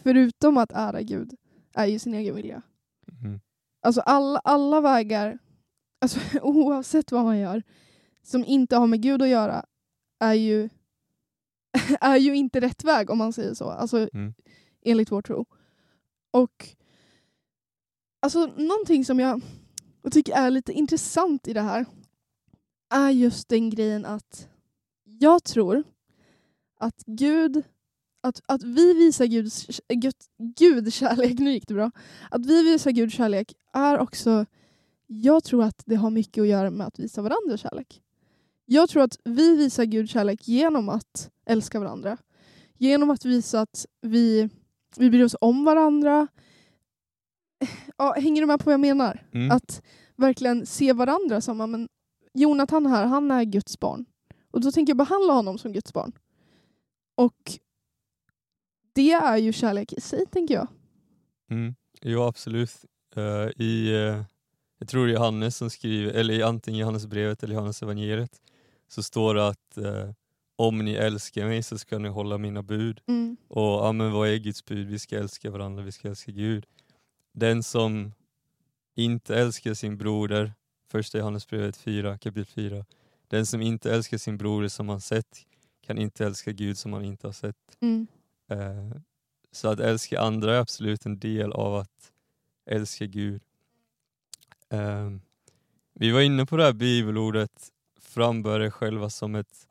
förutom 0.02 0.56
att 0.56 0.73
ära 0.73 1.02
Gud, 1.02 1.35
är 1.75 1.87
ju 1.87 1.99
sin 1.99 2.14
egen 2.14 2.35
vilja. 2.35 2.62
Mm. 3.25 3.40
Alltså 3.80 4.00
alla, 4.00 4.38
alla 4.38 4.80
vägar, 4.80 5.38
alltså, 6.00 6.21
oavsett 6.42 7.12
vad 7.12 7.25
man 7.25 7.38
gör, 7.38 7.62
som 8.23 8.44
inte 8.44 8.76
har 8.76 8.87
med 8.87 9.02
Gud 9.02 9.23
att 9.23 9.28
göra, 9.28 9.64
är 10.25 10.35
ju, 10.35 10.69
är 12.00 12.16
ju 12.16 12.37
inte 12.37 12.61
rätt 12.61 12.85
väg 12.85 13.11
om 13.11 13.19
man 13.19 13.33
säger 13.33 13.54
så. 13.54 13.71
Alltså, 13.71 14.09
Mm. 14.12 14.35
enligt 14.83 15.12
vår 15.12 15.23
tro. 15.23 15.47
Och 16.31 16.69
alltså, 18.21 18.47
någonting 18.47 19.04
som 19.04 19.21
jag, 19.21 19.40
jag 20.02 20.12
tycker 20.12 20.33
är 20.33 20.50
lite 20.50 20.73
intressant 20.73 21.49
i 21.49 21.52
det 21.52 21.61
här 21.61 21.87
är 22.90 23.11
just 23.11 23.49
den 23.49 23.71
grejen 23.71 24.04
att 24.04 24.49
jag 25.04 25.45
tror 25.45 25.85
att 26.78 27.02
Gud 27.07 27.62
att, 28.21 28.40
att 28.47 28.62
vi 28.62 28.95
visar 28.95 29.26
Guds, 29.26 29.81
Gud, 29.88 30.14
Gud 30.38 30.93
kärlek, 30.93 31.38
nu 31.38 31.52
gick 31.52 31.69
det 31.69 31.75
bra, 31.75 31.90
att 32.31 32.47
vi 32.47 32.62
visar 32.62 32.90
Gud 32.90 33.12
kärlek 33.12 33.52
är 33.73 33.99
också, 33.99 34.47
jag 35.07 35.45
tror 35.45 35.64
att 35.64 35.83
det 35.87 35.95
har 35.95 36.11
mycket 36.11 36.43
att 36.43 36.49
göra 36.49 36.71
med 36.71 36.87
att 36.87 36.99
visa 36.99 37.23
varandra 37.23 37.57
kärlek. 37.57 38.02
Jag 38.64 38.88
tror 38.88 39.02
att 39.02 39.18
vi 39.25 39.56
visar 39.56 39.85
Gud 39.85 40.11
kärlek 40.11 40.49
genom 40.49 40.88
att 40.88 41.30
älska 41.47 41.80
varandra. 41.80 42.16
Genom 42.78 43.11
att 43.11 43.25
visa 43.25 43.61
att 43.61 43.87
vi, 44.02 44.49
vi 44.97 45.11
bryr 45.11 45.25
oss 45.25 45.37
om 45.40 45.64
varandra. 45.64 46.28
Ja, 47.97 48.14
hänger 48.18 48.42
du 48.42 48.47
med 48.47 48.59
på 48.59 48.64
vad 48.64 48.73
jag 48.73 48.80
menar? 48.80 49.26
Mm. 49.33 49.50
Att 49.50 49.83
verkligen 50.16 50.66
se 50.66 50.92
varandra 50.92 51.40
som, 51.40 51.56
men 51.59 51.88
Jonathan 52.35 52.87
här, 52.87 53.06
han 53.06 53.30
är 53.30 53.44
Guds 53.44 53.80
barn. 53.80 54.04
Och 54.50 54.61
då 54.61 54.73
tänker 54.73 54.90
jag 54.90 54.97
behandla 54.97 55.33
honom 55.33 55.59
som 55.59 55.73
Guds 55.73 55.92
barn. 55.92 56.12
Och 57.14 57.59
det 58.92 59.12
är 59.12 59.37
ju 59.37 59.52
kärlek 59.52 59.92
i 59.92 60.00
sig, 60.00 60.26
tänker 60.26 60.54
jag. 60.54 60.68
Mm. 61.50 61.75
Jo 62.02 62.23
absolut. 62.23 62.85
Eh, 63.16 63.62
I, 63.62 63.94
eh, 63.94 64.23
jag 64.78 64.88
tror 64.88 65.11
Johannes 65.11 65.56
som 65.56 65.71
skriver, 65.71 66.12
eller 66.12 66.35
i 66.35 66.42
antingen 66.42 66.80
Johannesbrevet 66.80 67.42
eller 67.42 67.54
Johannes 67.54 67.83
evangeliet 67.83 68.40
så 68.88 69.03
står 69.03 69.35
det 69.35 69.49
att 69.49 69.76
eh, 69.76 70.11
om 70.57 70.79
ni 70.79 70.93
älskar 70.93 71.47
mig 71.47 71.62
så 71.62 71.79
ska 71.79 71.99
ni 71.99 72.09
hålla 72.09 72.38
mina 72.38 72.62
bud. 72.62 73.00
Mm. 73.07 73.37
Och 73.49 73.62
ja, 73.62 73.93
men 73.93 74.12
vad 74.12 74.29
är 74.29 74.37
Guds 74.37 74.64
bud? 74.64 74.87
Vi 74.87 74.99
ska 74.99 75.19
älska 75.19 75.50
varandra, 75.50 75.83
vi 75.83 75.93
ska 75.93 76.09
älska 76.09 76.33
Gud. 76.33 76.67
Den 77.33 77.62
som 77.62 78.12
inte 78.95 79.37
älskar 79.37 79.75
sin 79.75 79.97
broder, 79.97 80.53
första 80.91 81.19
Johannesbrevet 81.19 81.76
4, 81.76 82.19
kapitel 82.19 82.47
4. 82.47 82.85
Den 83.29 83.47
som 83.47 83.61
inte 83.62 83.95
älskar 83.95 84.19
sin 84.19 84.37
broder 84.37 84.69
som 84.69 84.88
han 84.88 85.00
sett 85.00 85.47
kan 85.81 85.99
inte 85.99 86.26
älska 86.26 86.53
Gud 86.53 86.79
som 86.79 86.93
han 86.93 87.05
inte 87.05 87.26
har 87.26 87.33
sett. 87.33 87.76
Mm. 87.81 88.07
Eh, 88.50 89.00
så 89.53 89.69
att 89.69 89.81
älska 89.81 90.21
andra 90.21 90.55
är 90.55 90.61
absolut 90.61 91.07
en 91.07 91.19
del 91.19 91.53
av 91.53 91.75
att 91.75 92.12
älska 92.67 93.07
Gud. 93.07 93.43
Eh, 94.69 95.11
vi 95.95 96.11
var 96.11 96.21
inne 96.21 96.47
på 96.47 96.57
det 96.57 96.64
här 96.64 96.73
bibelordet, 96.73 97.73
frambör 98.14 98.61
er 98.61 98.71
själva 98.71 99.11
som 99.11 99.35
ett 99.35 99.66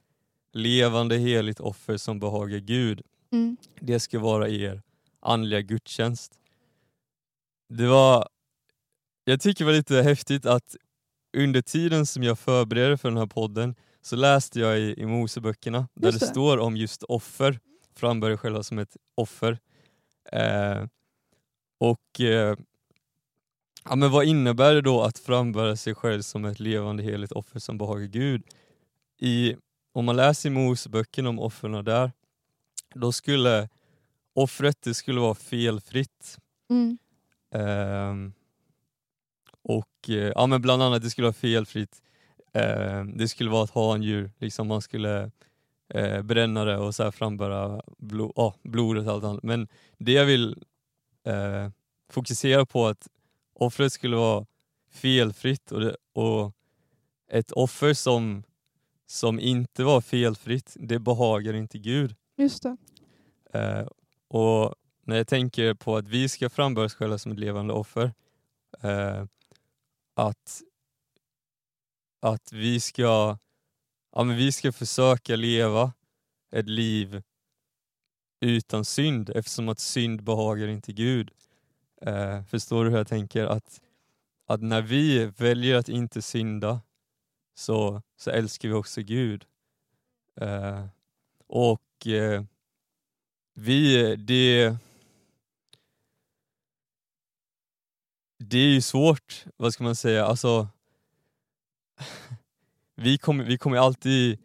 levande 0.53 1.17
heligt 1.17 1.59
offer 1.59 1.97
som 1.97 2.19
behagar 2.19 2.59
Gud. 2.59 3.01
Mm. 3.31 3.57
Det 3.79 3.99
ska 3.99 4.19
vara 4.19 4.49
er 4.49 4.81
andliga 5.21 5.61
gudstjänst. 5.61 6.39
Det 7.69 7.87
var, 7.87 8.27
jag 9.23 9.41
tycker 9.41 9.65
det 9.65 9.71
var 9.71 9.77
lite 9.77 10.01
häftigt 10.01 10.45
att 10.45 10.75
under 11.37 11.61
tiden 11.61 12.05
som 12.05 12.23
jag 12.23 12.39
förberedde 12.39 12.97
för 12.97 13.09
den 13.09 13.17
här 13.17 13.27
podden 13.27 13.75
så 14.01 14.15
läste 14.15 14.59
jag 14.59 14.79
i, 14.79 15.01
i 15.01 15.05
Moseböckerna 15.05 15.87
där 15.93 16.11
det 16.11 16.19
det. 16.19 16.25
står 16.25 16.57
om 16.57 16.77
just 16.77 17.03
offer, 17.03 17.59
frambär 17.95 18.29
er 18.29 18.37
själva 18.37 18.63
som 18.63 18.79
ett 18.79 18.97
offer. 19.15 19.59
Eh, 20.31 20.87
och 21.79 22.21
eh, 22.21 22.57
ja, 23.85 23.95
men 23.95 24.11
vad 24.11 24.25
innebär 24.25 24.73
det 24.73 24.81
då 24.81 25.01
att 25.01 25.19
frambära 25.19 25.75
sig 25.75 25.95
själv 25.95 26.21
som 26.21 26.45
ett 26.45 26.59
levande 26.59 27.03
heligt 27.03 27.31
offer 27.31 27.59
som 27.59 27.77
behagar 27.77 28.05
Gud? 28.05 28.43
I, 29.19 29.55
om 29.93 30.05
man 30.05 30.15
läser 30.15 30.49
i 30.49 30.51
Moseböckerna 30.51 31.29
om 31.29 31.39
offren 31.39 31.85
där, 31.85 32.11
då 32.95 33.11
skulle 33.11 33.69
offret 34.33 34.81
det 34.81 34.93
skulle 34.93 35.19
vara 35.19 35.35
felfritt. 35.35 36.37
Mm. 36.69 36.97
Ehm, 37.53 38.33
och 39.61 40.09
eh, 40.09 40.31
ja, 40.35 40.47
men 40.47 40.61
bland 40.61 40.83
annat 40.83 41.01
det 41.01 41.09
skulle 41.09 41.25
vara 41.25 41.33
felfritt. 41.33 42.01
Ehm, 42.53 43.17
det 43.17 43.27
skulle 43.27 43.49
vara 43.49 43.63
ett 43.63 43.73
handjur, 43.73 44.31
liksom 44.37 44.67
man 44.67 44.81
skulle 44.81 45.31
eh, 45.93 46.21
bränna 46.21 46.65
det 46.65 46.77
och 46.77 46.95
så 46.95 47.03
här 47.03 47.11
frambära 47.11 47.81
blo 47.97 48.33
ja, 48.35 48.55
blodet 48.63 49.07
och 49.07 49.13
allt 49.13 49.23
annat. 49.23 49.43
Men 49.43 49.67
det 49.97 50.11
jag 50.11 50.25
vill 50.25 50.63
eh, 51.25 51.69
fokusera 52.11 52.65
på 52.65 52.87
att 52.87 53.07
offret 53.65 53.93
skulle 53.93 54.15
vara 54.15 54.45
felfritt 54.91 55.71
och, 55.71 55.81
det, 55.81 55.95
och 56.13 56.53
ett 57.27 57.51
offer 57.51 57.93
som, 57.93 58.43
som 59.05 59.39
inte 59.39 59.83
var 59.83 60.01
felfritt, 60.01 60.77
det 60.79 60.99
behagar 60.99 61.53
inte 61.53 61.77
Gud. 61.77 62.15
Just. 62.37 62.65
Eh, 63.53 63.87
och 64.27 64.75
när 65.05 65.15
jag 65.15 65.27
tänker 65.27 65.73
på 65.73 65.97
att 65.97 66.07
vi 66.07 66.29
ska 66.29 66.49
frambära 66.49 66.85
oss 66.85 66.93
själva 66.93 67.17
som 67.17 67.31
ett 67.31 67.39
levande 67.39 67.73
offer, 67.73 68.13
eh, 68.81 69.25
att, 70.15 70.61
att 72.19 72.53
vi 72.53 72.79
ska, 72.79 73.37
ja, 74.11 74.23
men 74.23 74.35
vi 74.35 74.51
ska 74.51 74.71
försöka 74.71 75.35
leva 75.35 75.93
ett 76.51 76.69
liv 76.69 77.23
utan 78.41 78.85
synd 78.85 79.29
eftersom 79.29 79.69
att 79.69 79.79
synd 79.79 80.23
behagar 80.23 80.67
inte 80.67 80.93
Gud. 80.93 81.31
Eh, 82.05 82.43
förstår 82.43 82.83
du 82.83 82.89
hur 82.89 82.97
jag 82.97 83.07
tänker? 83.07 83.45
Att, 83.45 83.81
att 84.47 84.61
när 84.61 84.81
vi 84.81 85.25
väljer 85.25 85.75
att 85.75 85.89
inte 85.89 86.21
synda 86.21 86.81
så, 87.55 88.01
så 88.17 88.31
älskar 88.31 88.69
vi 88.69 88.75
också 88.75 89.01
Gud. 89.01 89.45
Eh, 90.41 90.85
och 91.47 92.07
eh, 92.07 92.43
vi, 93.53 94.15
det... 94.15 94.75
Det 98.37 98.57
är 98.57 98.67
ju 98.67 98.81
svårt, 98.81 99.45
vad 99.57 99.73
ska 99.73 99.83
man 99.83 99.95
säga, 99.95 100.25
alltså... 100.25 100.67
Vi 102.95 103.17
kommer, 103.17 103.43
vi 103.43 103.57
kommer 103.57 103.77
alltid... 103.77 104.39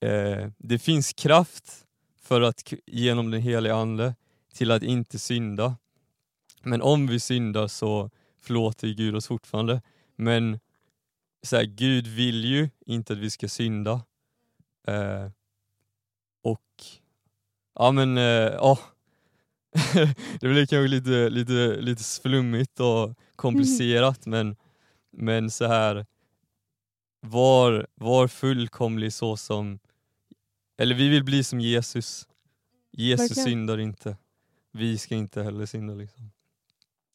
Eh, 0.00 0.50
det 0.58 0.78
finns 0.78 1.12
kraft 1.12 1.86
för 2.16 2.40
att 2.40 2.72
genom 2.86 3.30
den 3.30 3.42
heliga 3.42 3.74
Ande 3.74 4.14
till 4.52 4.70
att 4.70 4.82
inte 4.82 5.18
synda. 5.18 5.76
Men 6.64 6.82
om 6.82 7.06
vi 7.06 7.20
syndar 7.20 7.68
så 7.68 8.10
förlåter 8.40 8.88
Gud 8.88 9.16
oss 9.16 9.26
fortfarande. 9.26 9.82
Men 10.16 10.60
så 11.42 11.56
här, 11.56 11.64
Gud 11.64 12.06
vill 12.06 12.44
ju 12.44 12.70
inte 12.86 13.12
att 13.12 13.18
vi 13.18 13.30
ska 13.30 13.48
synda. 13.48 13.92
Eh, 14.86 15.30
och 16.42 16.60
Ja 17.74 17.92
men, 17.92 18.18
eh, 18.18 18.24
ja. 18.24 18.78
det 20.40 20.48
blir 20.48 20.66
kanske 20.66 20.88
lite, 20.88 21.30
lite, 21.30 21.76
lite 21.80 22.04
flummigt 22.22 22.80
och 22.80 23.14
komplicerat 23.36 24.26
men, 24.26 24.56
men 25.12 25.50
så 25.50 25.66
här 25.66 26.06
var, 27.20 27.86
var 27.94 28.28
fullkomlig 28.28 29.12
så 29.12 29.36
som, 29.36 29.78
eller 30.78 30.94
vi 30.94 31.08
vill 31.08 31.24
bli 31.24 31.44
som 31.44 31.60
Jesus. 31.60 32.28
Jesus 32.92 33.30
Verkligen. 33.30 33.44
syndar 33.44 33.78
inte. 33.78 34.16
Vi 34.72 34.98
ska 34.98 35.14
inte 35.14 35.42
heller 35.42 35.66
synda 35.66 35.94
liksom. 35.94 36.30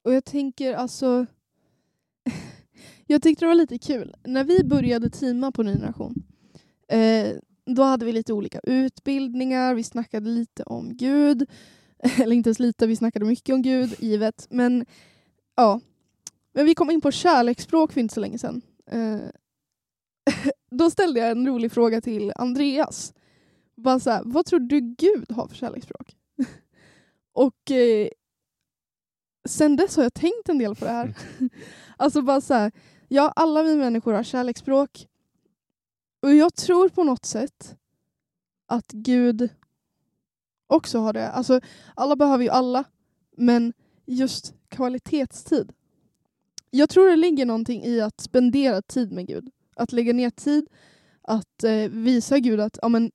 Och 0.10 0.16
jag 0.16 0.26
tänker 0.26 0.74
alltså... 0.74 1.26
jag 3.06 3.22
tyckte 3.22 3.46
det 3.46 3.48
var 3.48 3.56
lite 3.56 3.78
kul. 3.78 4.16
När 4.24 4.44
vi 4.44 4.64
började 4.64 5.10
teama 5.10 5.52
på 5.52 5.64
Ny 5.64 5.74
Generation, 5.74 6.24
eh, 6.88 7.38
då 7.66 7.84
hade 7.84 8.06
vi 8.06 8.12
lite 8.12 8.34
olika 8.34 8.60
utbildningar, 8.64 9.76
vi 9.76 9.84
snackade 9.84 10.30
lite 10.30 10.64
om 10.64 10.98
Gud. 10.98 11.50
Eller 12.18 12.36
inte 12.36 12.48
ens 12.48 12.60
lite, 12.60 12.88
vi 12.88 12.96
snackade 12.96 13.26
mycket 13.26 13.54
om 13.54 13.62
Gud, 13.62 13.96
givet. 14.00 14.48
Men 14.50 14.86
ja. 15.56 15.82
Men 16.54 16.66
vi 16.66 16.76
kom 16.76 16.92
in 16.92 17.02
på 17.02 17.12
kärleksspråk 17.12 17.92
för 17.92 18.02
inte 18.02 18.14
så 18.14 18.20
länge 18.20 18.38
sedan. 18.38 18.62
Eh, 18.92 19.20
då 20.72 20.90
ställde 20.90 21.20
jag 21.20 21.32
en 21.32 21.48
rolig 21.48 21.72
fråga 21.72 22.02
till 22.02 22.34
Andreas. 22.36 23.14
Bara 23.76 24.00
så 24.00 24.10
här, 24.10 24.22
vad 24.26 24.46
tror 24.46 24.60
du 24.60 24.80
Gud 24.80 25.32
har 25.32 25.48
för 25.48 25.56
kärleksspråk? 25.56 26.16
Och 27.34 27.72
eh, 27.72 28.10
sen 29.50 29.76
dess 29.76 29.96
har 29.96 30.04
jag 30.04 30.14
tänkt 30.14 30.50
en 30.50 30.58
del 30.58 30.76
på 30.76 30.86
det 30.86 30.92
här. 30.92 31.14
alltså 31.98 32.22
bara 32.22 32.42
så 32.42 32.54
här, 32.54 32.72
ja 33.08 33.34
alla 33.36 33.64
vi 33.64 33.76
människor 33.76 34.14
har 34.14 34.24
kärleksspråk. 34.24 35.08
Och 36.22 36.34
jag 36.34 36.56
tror 36.56 36.90
på 36.90 37.04
något 37.04 37.26
sätt 37.26 37.76
att 38.68 38.92
Gud 38.92 39.50
också 40.68 41.00
har 41.00 41.14
det. 41.14 41.32
Alltså 41.32 41.62
alla 41.96 42.16
behöver 42.16 42.44
ju 42.44 42.50
alla, 42.50 42.84
men 43.38 43.74
just 44.06 44.54
kvalitetstid. 44.70 45.74
Jag 46.70 46.90
tror 46.90 47.10
det 47.10 47.16
ligger 47.16 47.46
någonting 47.46 47.84
i 47.84 48.02
att 48.02 48.22
spendera 48.22 48.82
tid 48.82 49.12
med 49.12 49.28
Gud. 49.28 49.50
Att 49.76 49.92
lägga 49.92 50.14
ner 50.14 50.30
tid, 50.30 50.68
att 51.22 51.64
eh, 51.64 51.90
visa 51.90 52.40
Gud 52.40 52.60
att 52.60 52.80
ja, 52.82 52.90
men, 52.90 53.12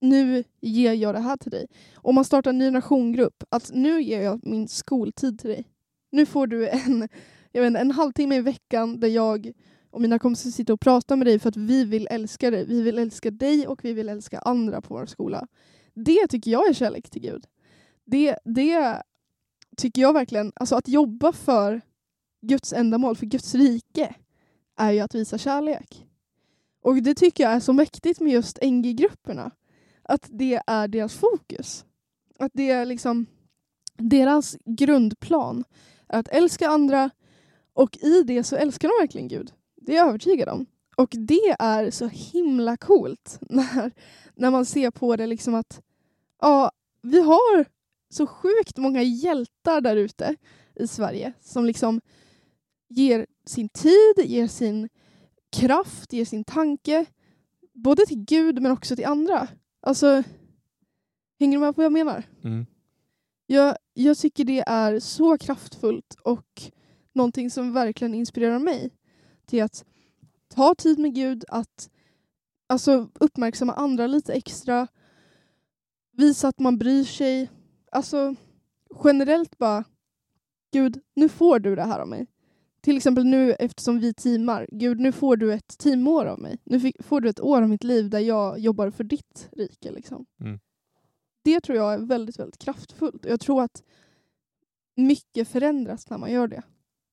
nu 0.00 0.44
ger 0.60 0.92
jag 0.92 1.14
det 1.14 1.20
här 1.20 1.36
till 1.36 1.50
dig. 1.50 1.66
Om 1.94 2.14
man 2.14 2.24
startar 2.24 2.50
en 2.50 2.58
ny 2.58 2.70
nationgrupp, 2.70 3.44
att 3.48 3.70
nu 3.74 4.02
ger 4.02 4.22
jag 4.22 4.46
min 4.46 4.68
skoltid 4.68 5.38
till 5.38 5.50
dig. 5.50 5.64
Nu 6.10 6.26
får 6.26 6.46
du 6.46 6.68
en, 6.68 7.08
jag 7.52 7.62
vet, 7.62 7.76
en 7.76 7.90
halvtimme 7.90 8.36
i 8.36 8.40
veckan 8.40 9.00
där 9.00 9.08
jag 9.08 9.52
och 9.90 10.00
mina 10.00 10.18
kompisar 10.18 10.50
sitter 10.50 10.74
och 10.74 10.80
pratar 10.80 11.16
med 11.16 11.26
dig 11.26 11.38
för 11.38 11.48
att 11.48 11.56
vi 11.56 11.84
vill 11.84 12.08
älska 12.10 12.50
dig. 12.50 12.66
Vi 12.66 12.82
vill 12.82 12.98
älska 12.98 13.30
dig 13.30 13.66
och 13.66 13.84
vi 13.84 13.92
vill 13.92 14.08
älska 14.08 14.38
andra 14.38 14.80
på 14.80 14.94
vår 14.94 15.06
skola. 15.06 15.46
Det 15.94 16.26
tycker 16.28 16.50
jag 16.50 16.68
är 16.68 16.72
kärlek 16.72 17.10
till 17.10 17.22
Gud. 17.22 17.46
Det, 18.04 18.36
det 18.44 19.02
tycker 19.76 20.02
jag 20.02 20.12
verkligen, 20.12 20.52
alltså 20.54 20.76
att 20.76 20.88
jobba 20.88 21.32
för 21.32 21.80
Guds 22.42 22.72
ändamål, 22.72 23.16
för 23.16 23.26
Guds 23.26 23.54
rike, 23.54 24.14
är 24.76 24.90
ju 24.90 25.00
att 25.00 25.14
visa 25.14 25.38
kärlek. 25.38 26.06
Och 26.82 27.02
det 27.02 27.14
tycker 27.14 27.44
jag 27.44 27.52
är 27.52 27.60
så 27.60 27.72
mäktigt 27.72 28.20
med 28.20 28.32
just 28.32 28.58
NG-grupperna. 28.62 29.50
Att 30.10 30.28
det 30.30 30.60
är 30.66 30.88
deras 30.88 31.14
fokus. 31.14 31.84
Att 32.38 32.50
det 32.54 32.70
är 32.70 32.84
liksom 32.84 33.26
deras 33.96 34.56
grundplan. 34.64 35.64
Är 36.08 36.18
att 36.18 36.28
älska 36.28 36.68
andra 36.68 37.10
och 37.72 37.96
i 37.96 38.22
det 38.22 38.44
så 38.44 38.56
älskar 38.56 38.88
de 38.88 39.02
verkligen 39.02 39.28
Gud. 39.28 39.52
Det 39.76 39.92
är 39.92 39.96
jag 39.96 40.08
övertygad 40.08 40.48
om. 40.48 40.66
Och 40.96 41.14
det 41.18 41.56
är 41.58 41.90
så 41.90 42.06
himla 42.06 42.76
coolt 42.76 43.38
när, 43.50 43.92
när 44.34 44.50
man 44.50 44.66
ser 44.66 44.90
på 44.90 45.16
det 45.16 45.26
liksom 45.26 45.54
att 45.54 45.82
ja, 46.40 46.70
vi 47.02 47.20
har 47.20 47.64
så 48.08 48.26
sjukt 48.26 48.76
många 48.76 49.02
hjältar 49.02 49.80
där 49.80 49.96
ute 49.96 50.36
i 50.74 50.86
Sverige 50.86 51.32
som 51.40 51.64
liksom 51.64 52.00
ger 52.88 53.26
sin 53.46 53.68
tid, 53.68 54.24
ger 54.24 54.46
sin 54.46 54.88
kraft, 55.52 56.12
ger 56.12 56.24
sin 56.24 56.44
tanke 56.44 57.06
både 57.72 58.06
till 58.06 58.24
Gud 58.24 58.62
men 58.62 58.72
också 58.72 58.96
till 58.96 59.06
andra. 59.06 59.48
Alltså, 59.80 60.22
hänger 61.38 61.58
du 61.58 61.60
med 61.60 61.74
på 61.74 61.78
vad 61.78 61.84
jag 61.84 61.92
menar? 61.92 62.24
Mm. 62.44 62.66
Jag, 63.46 63.76
jag 63.94 64.18
tycker 64.18 64.44
det 64.44 64.64
är 64.66 65.00
så 65.00 65.38
kraftfullt 65.38 66.16
och 66.22 66.62
någonting 67.12 67.50
som 67.50 67.72
verkligen 67.72 68.14
inspirerar 68.14 68.58
mig 68.58 68.90
till 69.46 69.62
att 69.62 69.84
ta 70.48 70.74
tid 70.74 70.98
med 70.98 71.14
Gud, 71.14 71.44
att 71.48 71.90
alltså, 72.66 73.08
uppmärksamma 73.14 73.72
andra 73.72 74.06
lite 74.06 74.32
extra, 74.32 74.88
visa 76.12 76.48
att 76.48 76.58
man 76.58 76.78
bryr 76.78 77.04
sig. 77.04 77.50
Alltså 77.92 78.34
generellt 79.04 79.58
bara, 79.58 79.84
Gud, 80.72 81.00
nu 81.14 81.28
får 81.28 81.58
du 81.58 81.76
det 81.76 81.84
här 81.84 82.00
av 82.00 82.08
mig. 82.08 82.26
Till 82.80 82.96
exempel 82.96 83.24
nu 83.24 83.52
eftersom 83.52 83.98
vi 83.98 84.14
teamar, 84.14 84.66
Gud 84.72 85.00
nu 85.00 85.12
får 85.12 85.36
du 85.36 85.52
ett 85.52 85.78
teamår 85.78 86.26
av 86.26 86.38
mig. 86.38 86.58
Nu 86.64 86.80
fick, 86.80 87.02
får 87.02 87.20
du 87.20 87.28
ett 87.28 87.40
år 87.40 87.62
av 87.62 87.68
mitt 87.68 87.84
liv 87.84 88.10
där 88.10 88.18
jag 88.18 88.58
jobbar 88.58 88.90
för 88.90 89.04
ditt 89.04 89.48
rike. 89.52 89.90
Liksom. 89.90 90.26
Mm. 90.40 90.60
Det 91.42 91.60
tror 91.60 91.78
jag 91.78 91.94
är 91.94 91.98
väldigt, 91.98 92.38
väldigt 92.38 92.58
kraftfullt. 92.58 93.24
Jag 93.24 93.40
tror 93.40 93.62
att 93.62 93.82
mycket 94.94 95.48
förändras 95.48 96.10
när 96.10 96.18
man 96.18 96.32
gör 96.32 96.48
det. 96.48 96.62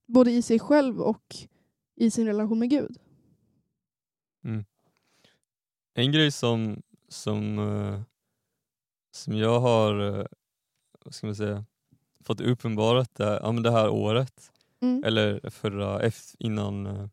Både 0.05 0.31
i 0.31 0.41
sig 0.41 0.59
själv 0.59 1.01
och 1.01 1.35
i 1.95 2.11
sin 2.11 2.25
relation 2.25 2.59
med 2.59 2.69
Gud. 2.69 2.97
Mm. 4.43 4.65
En 5.93 6.11
grej 6.11 6.31
som, 6.31 6.81
som, 7.07 7.59
uh, 7.59 8.01
som 9.11 9.37
jag 9.37 9.59
har 9.59 10.01
uh, 10.01 10.25
vad 11.07 11.13
ska 11.13 11.27
man 11.27 11.35
säga, 11.35 11.65
fått 12.23 12.41
uppenbarat 12.41 13.15
det, 13.15 13.39
ja, 13.43 13.51
men 13.51 13.63
det 13.63 13.71
här 13.71 13.89
året, 13.89 14.51
Mm. 14.87 15.03
eller 15.03 15.49
förra, 15.49 16.11
innan, 16.39 16.85
eh, 16.85 17.07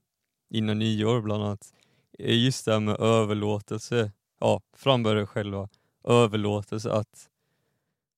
innan 0.50 0.78
nyår 0.78 1.20
bland 1.20 1.42
annat, 1.42 1.72
eh, 2.18 2.44
just 2.44 2.64
det 2.64 2.72
här 2.72 2.80
med 2.80 3.00
överlåtelse, 3.00 4.12
ja, 4.40 4.60
frambörja 4.76 5.26
själva, 5.26 5.68
överlåtelse, 6.04 6.92
att, 6.92 7.30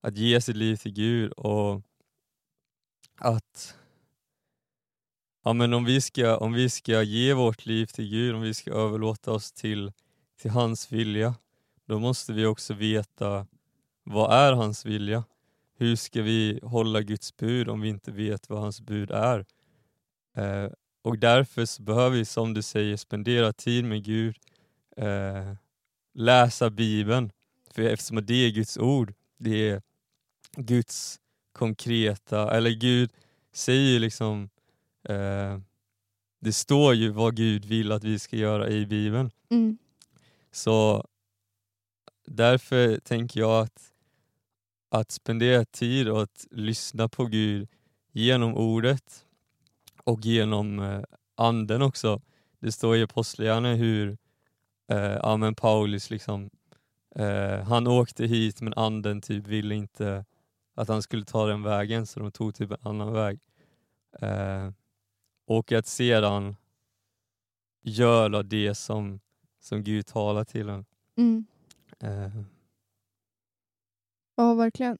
att 0.03 0.17
ge 0.17 0.41
sitt 0.41 0.57
liv 0.57 0.77
till 0.77 0.93
Gud 0.93 1.33
och 1.33 1.83
att 3.19 3.77
ja, 5.45 5.53
men 5.53 5.75
om, 5.75 5.85
vi 5.85 6.01
ska, 6.01 6.37
om 6.37 6.53
vi 6.53 6.71
ska 6.71 7.03
ge 7.03 7.35
vårt 7.35 7.67
liv 7.67 7.87
till 7.87 8.09
Gud, 8.09 8.35
om 8.35 8.41
vi 8.41 8.55
ska 8.55 8.71
överlåta 8.71 9.33
oss 9.33 9.53
till, 9.53 9.93
till 10.41 10.51
hans 10.51 10.93
vilja, 10.93 11.35
då 11.85 11.99
måste 11.99 12.33
vi 12.33 12.47
också 12.47 12.75
veta 12.75 13.47
vad 14.05 14.33
är 14.33 14.53
hans 14.53 14.85
vilja? 14.85 15.25
Hur 15.77 15.97
ska 15.97 16.23
vi 16.23 16.61
hålla 16.63 17.03
Guds 17.03 17.37
bud 17.37 17.69
om 17.69 17.81
vi 17.81 17.89
inte 17.89 18.13
vet 18.13 18.49
vad 18.49 18.61
hans 18.61 18.81
bud 18.81 19.11
är? 19.11 19.47
Eh, 20.37 20.71
och 21.03 21.19
därför 21.19 21.83
behöver 21.83 22.17
vi, 22.17 22.25
som 22.25 22.55
du 22.55 22.63
säger, 22.63 22.97
spendera 22.97 23.53
tid 23.53 23.85
med 23.85 24.05
Gud, 24.05 24.37
eh, 24.97 25.55
läsa 26.15 26.71
Bibeln, 26.71 27.31
för 27.71 27.83
eftersom 27.83 28.27
det 28.27 28.35
är 28.35 28.51
Guds 28.51 28.79
ord, 28.79 29.15
det 29.39 29.71
är 29.71 29.83
Guds 30.57 31.21
konkreta, 31.53 32.57
eller 32.57 32.71
Gud 32.71 33.11
säger 33.53 33.91
ju 33.91 33.99
liksom 33.99 34.49
Eh, 35.09 35.59
det 36.41 36.53
står 36.53 36.95
ju 36.95 37.09
vad 37.09 37.37
Gud 37.37 37.65
vill 37.65 37.93
att 37.93 38.05
vi 38.05 38.19
ska 38.19 38.37
göra 38.37 38.69
i 38.69 38.87
Bibeln. 38.87 39.31
Mm. 39.51 39.79
Så 40.53 41.07
därför 42.27 42.99
tänker 42.99 43.41
jag 43.41 43.63
att, 43.63 43.93
att 44.89 45.11
spendera 45.11 45.65
tid 45.65 46.09
och 46.09 46.23
att 46.23 46.47
lyssna 46.51 47.09
på 47.09 47.25
Gud 47.25 47.69
genom 48.13 48.55
ordet 48.55 49.25
och 50.05 50.21
genom 50.21 50.81
eh, 50.81 51.03
anden 51.35 51.83
också. 51.83 52.21
Det 52.61 52.73
står 52.73 52.97
i 52.97 53.03
Apostlagärningarna 53.03 53.77
hur 53.77 54.19
eh, 54.89 55.17
amen, 55.17 55.55
Paulus 55.55 56.11
liksom, 56.11 56.51
eh, 57.15 57.63
han 57.63 57.87
åkte 57.87 58.25
hit 58.27 58.61
men 58.61 58.75
anden 58.75 59.21
typ 59.21 59.47
ville 59.47 59.75
inte 59.75 60.25
att 60.75 60.89
han 60.89 61.03
skulle 61.03 61.25
ta 61.25 61.47
den 61.47 61.63
vägen 61.63 62.07
så 62.07 62.21
de 62.21 62.33
tog 62.33 62.55
typ 62.55 62.71
en 62.71 62.77
annan 62.81 63.13
väg. 63.13 63.41
Eh, 64.21 64.71
och 65.47 65.73
att 65.73 65.87
sedan 65.87 66.57
göra 67.83 68.43
det 68.43 68.75
som, 68.75 69.21
som 69.61 69.83
Gud 69.83 70.07
talar 70.07 70.45
till 70.45 70.69
en. 70.69 70.85
Mm. 71.17 71.47
Eh, 72.01 72.43
Ja, 74.37 74.55
verkligen. 74.55 74.99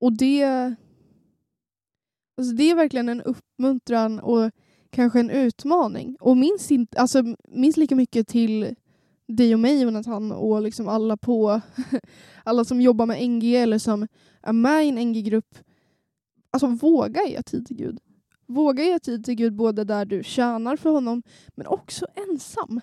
Och 0.00 0.12
det, 0.12 0.44
alltså 2.36 2.54
det 2.54 2.70
är 2.70 2.74
verkligen 2.74 3.08
en 3.08 3.22
uppmuntran 3.22 4.20
och 4.20 4.50
kanske 4.90 5.20
en 5.20 5.30
utmaning. 5.30 6.16
Och 6.20 6.36
minst, 6.36 6.70
inte, 6.70 7.00
alltså, 7.00 7.22
minst 7.48 7.78
lika 7.78 7.96
mycket 7.96 8.28
till 8.28 8.74
dig 9.26 9.54
och 9.54 9.60
mig 9.60 9.82
Jonathan 9.82 10.32
och 10.32 10.62
liksom 10.62 10.88
alla 10.88 11.16
på 11.16 11.60
alla 12.44 12.64
som 12.64 12.80
jobbar 12.80 13.06
med 13.06 13.30
NG 13.30 13.54
eller 13.56 13.78
som 13.78 14.06
är 14.42 14.52
med 14.52 14.86
i 14.86 14.88
en 14.88 15.10
NG-grupp. 15.10 15.58
Alltså 16.50 16.66
våga 16.66 17.22
ge 17.26 17.42
tid 17.42 17.66
till 17.66 17.76
Gud. 17.76 17.98
Våga 18.46 18.84
ge 18.84 18.98
tid 18.98 19.24
till 19.24 19.34
Gud 19.34 19.56
både 19.56 19.84
där 19.84 20.04
du 20.04 20.22
tjänar 20.22 20.76
för 20.76 20.90
honom 20.90 21.22
men 21.48 21.66
också 21.66 22.06
ensam. 22.14 22.80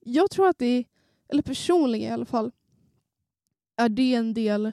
Jag 0.00 0.30
tror 0.30 0.48
att 0.48 0.58
det 0.58 0.66
är, 0.66 0.84
eller 1.28 1.42
personligen 1.42 2.10
i 2.10 2.12
alla 2.12 2.24
fall, 2.24 2.52
är 3.80 3.88
det 3.88 4.14
en 4.14 4.34
del 4.34 4.72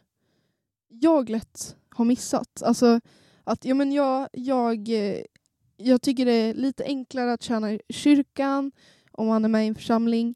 jag 0.87 1.29
lätt 1.29 1.75
har 1.89 2.05
missat. 2.05 2.63
Alltså 2.63 2.99
att 3.43 3.65
ja, 3.65 3.75
men 3.75 3.91
jag, 3.91 4.27
jag, 4.31 4.89
eh, 4.89 5.21
jag 5.77 6.01
tycker 6.01 6.25
det 6.25 6.31
är 6.31 6.53
lite 6.53 6.83
enklare 6.83 7.33
att 7.33 7.43
tjäna 7.43 7.71
i 7.71 7.81
kyrkan 7.89 8.71
om 9.11 9.27
man 9.27 9.45
är 9.45 9.49
med 9.49 9.65
i 9.65 9.67
en 9.67 9.75
församling. 9.75 10.35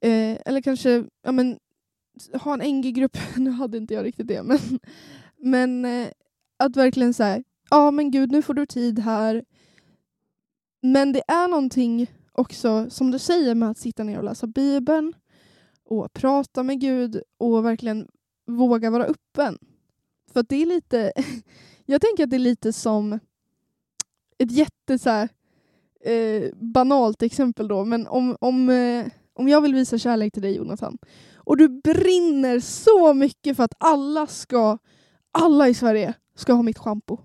Eh, 0.00 0.38
eller 0.46 0.62
kanske 0.62 1.04
ja, 1.22 1.32
men, 1.32 1.58
ha 2.32 2.54
en 2.54 2.78
NG-grupp. 2.78 3.16
nu 3.36 3.50
hade 3.50 3.78
inte 3.78 3.94
jag 3.94 4.04
riktigt 4.04 4.28
det. 4.28 4.42
Men, 4.42 4.58
men 5.36 5.84
eh, 5.84 6.08
att 6.56 6.76
verkligen 6.76 7.14
säga 7.14 7.42
ja 7.70 7.90
men 7.90 8.10
gud 8.10 8.32
nu 8.32 8.42
får 8.42 8.54
du 8.54 8.66
tid 8.66 8.98
här. 8.98 9.44
Men 10.82 11.12
det 11.12 11.22
är 11.28 11.48
någonting 11.48 12.06
också 12.32 12.90
som 12.90 13.10
du 13.10 13.18
säger 13.18 13.54
med 13.54 13.70
att 13.70 13.78
sitta 13.78 14.04
ner 14.04 14.18
och 14.18 14.24
läsa 14.24 14.46
Bibeln 14.46 15.14
och 15.90 16.12
prata 16.12 16.62
med 16.62 16.80
Gud 16.80 17.22
och 17.38 17.64
verkligen 17.64 18.08
våga 18.46 18.90
vara 18.90 19.04
öppen. 19.04 19.58
För 20.32 20.40
att 20.40 20.48
det 20.48 20.56
är 20.56 20.66
lite, 20.66 21.12
jag 21.86 22.00
tänker 22.00 22.24
att 22.24 22.30
det 22.30 22.36
är 22.36 22.38
lite 22.38 22.72
som 22.72 23.18
ett 24.38 24.52
jätte 24.52 24.98
så 24.98 25.10
här, 25.10 25.28
eh, 26.00 26.50
banalt 26.54 27.22
exempel 27.22 27.68
då, 27.68 27.84
men 27.84 28.06
om, 28.06 28.36
om, 28.40 28.70
eh, 28.70 29.06
om 29.34 29.48
jag 29.48 29.60
vill 29.60 29.74
visa 29.74 29.98
kärlek 29.98 30.32
till 30.32 30.42
dig 30.42 30.56
Jonathan 30.56 30.98
och 31.36 31.56
du 31.56 31.68
brinner 31.68 32.60
så 32.60 33.14
mycket 33.14 33.56
för 33.56 33.64
att 33.64 33.74
alla 33.78 34.26
ska, 34.26 34.78
alla 35.32 35.68
i 35.68 35.74
Sverige 35.74 36.14
ska 36.36 36.52
ha 36.52 36.62
mitt 36.62 36.78
schampo. 36.78 37.18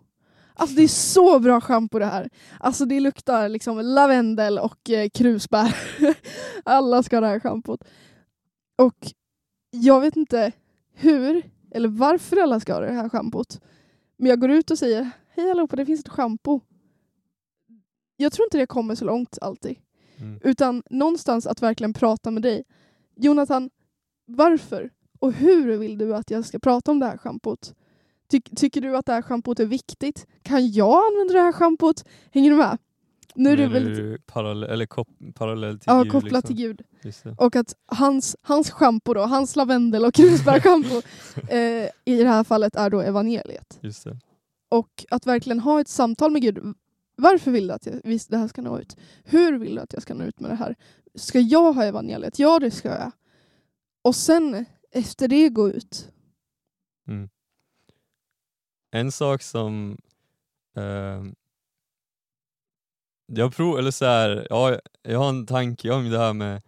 Alltså 0.54 0.75
det 0.75 0.84
är 0.84 0.88
så 0.88 1.39
bra 1.39 1.62
schampo 1.62 1.99
det 1.99 2.06
här. 2.06 2.30
Alltså 2.60 2.86
det 2.86 2.99
luktar 2.99 3.49
liksom 3.49 3.80
lavendel 3.80 4.60
och 4.60 4.89
eh, 4.89 5.10
krusbär. 5.10 5.75
alla 6.63 7.04
ska 7.04 7.15
ha 7.15 7.21
det 7.21 7.28
här 7.28 7.39
schampot. 7.39 7.84
Och 8.76 9.12
jag 9.72 10.02
vet 10.02 10.16
inte 10.16 10.52
hur 10.94 11.50
eller 11.72 11.90
varför 11.90 12.38
alla 12.38 12.60
ska 12.60 12.74
ha 12.74 12.80
det 12.80 12.92
här 12.92 13.10
schampot. 13.10 13.62
Men 14.18 14.30
jag 14.30 14.40
går 14.40 14.52
ut 14.52 14.72
och 14.72 14.80
säger 14.80 15.10
hej 15.30 15.52
allihopa, 15.52 15.76
det 15.76 15.86
finns 15.86 16.00
ett 16.00 16.10
schampo. 16.10 16.60
Jag 18.18 18.32
tror 18.32 18.46
inte 18.46 18.58
det 18.58 18.68
kommer 18.68 18.96
så 18.96 19.06
långt 19.06 19.38
alltid. 19.42 19.78
Mm. 20.18 20.40
Utan 20.44 20.84
någonstans 20.90 21.48
att 21.48 21.62
verkligen 21.62 21.94
prata 21.94 22.32
med 22.32 22.44
dig. 22.44 22.64
Jonathan, 23.16 23.70
varför 24.26 24.92
och 25.20 25.34
hur 25.34 25.78
vill 25.78 25.98
du 25.98 26.16
att 26.16 26.32
jag 26.32 26.46
ska 26.46 26.60
prata 26.60 26.92
om 26.92 27.00
det 27.00 27.06
här 27.06 27.18
schampot? 27.18 27.76
Ty 28.28 28.42
tycker 28.42 28.82
du 28.82 28.98
att 28.98 29.06
det 29.06 29.14
här 29.14 29.22
schampot 29.22 29.60
är 29.60 29.66
viktigt? 29.66 30.28
Kan 30.42 30.72
jag 30.72 31.06
använda 31.12 31.34
det 31.34 31.42
här 31.42 31.52
schampot? 31.52 32.04
Hänger 32.32 32.50
du 32.50 32.56
med? 32.58 32.78
Nu 33.36 33.52
är 33.52 33.58
det 33.58 33.67
Menar 33.67 33.74
väldigt 33.74 33.98
du 33.98 34.17
parallell, 34.26 34.69
eller 34.69 34.86
kop, 34.86 35.08
parallell 35.36 35.80
till 35.80 35.86
ja, 35.88 36.04
Gud? 36.04 36.12
kopplat 36.12 36.50
liksom? 36.50 36.56
till 36.56 36.56
Gud. 36.56 36.82
Och 37.38 37.56
att 37.56 37.76
hans, 37.86 38.36
hans 38.41 38.71
schampo 38.71 39.13
då, 39.13 39.21
hans 39.21 39.56
lavendel 39.56 40.06
och 40.06 40.13
krusbärschampo 40.13 41.02
eh, 41.50 41.89
i 42.06 42.24
det 42.24 42.30
här 42.30 42.43
fallet 42.43 42.76
är 42.76 42.89
då 42.89 43.02
evangeliet. 43.02 43.80
Och 44.69 45.06
att 45.10 45.28
verkligen 45.28 45.60
ha 45.60 45.82
ett 45.82 45.88
samtal 45.88 46.32
med 46.32 46.41
Gud. 46.41 46.76
Varför 47.15 47.52
vill 47.52 47.67
du 47.67 47.74
att 47.74 47.86
jag, 47.86 48.02
visst, 48.04 48.30
det 48.30 48.38
här 48.38 48.48
ska 48.48 48.62
nå 48.62 48.80
ut? 48.80 48.98
Hur 49.24 49.60
vill 49.60 49.76
du 49.76 49.82
att 49.82 49.93
jag 49.93 50.02
ska 50.02 50.13
nå 50.13 50.24
ut 50.24 50.39
med 50.39 50.52
det 50.52 50.56
här? 50.56 50.76
Ska 51.15 51.39
jag 51.39 51.74
ha 51.74 51.84
evangeliet? 51.84 52.39
Ja, 52.39 52.60
det 52.60 52.71
ska 52.71 52.89
jag. 52.89 53.12
Och 54.02 54.15
sen 54.15 54.65
efter 54.91 55.28
det 55.28 55.50
gå 55.50 55.69
ut. 55.69 56.12
Mm. 57.08 57.30
En 58.91 59.12
sak 59.12 59.41
som 59.41 59.98
eh, 60.76 61.24
jag 63.26 63.56
prov, 63.56 63.80
eller 63.80 63.92
så 63.92 64.06
här, 64.06 64.48
ja, 64.50 64.80
jag 65.04 65.20
har 65.20 65.30
en 65.30 65.46
tanke 65.46 65.92
om 65.92 66.10
det 66.10 66.18
här 66.18 66.34
med 66.34 66.62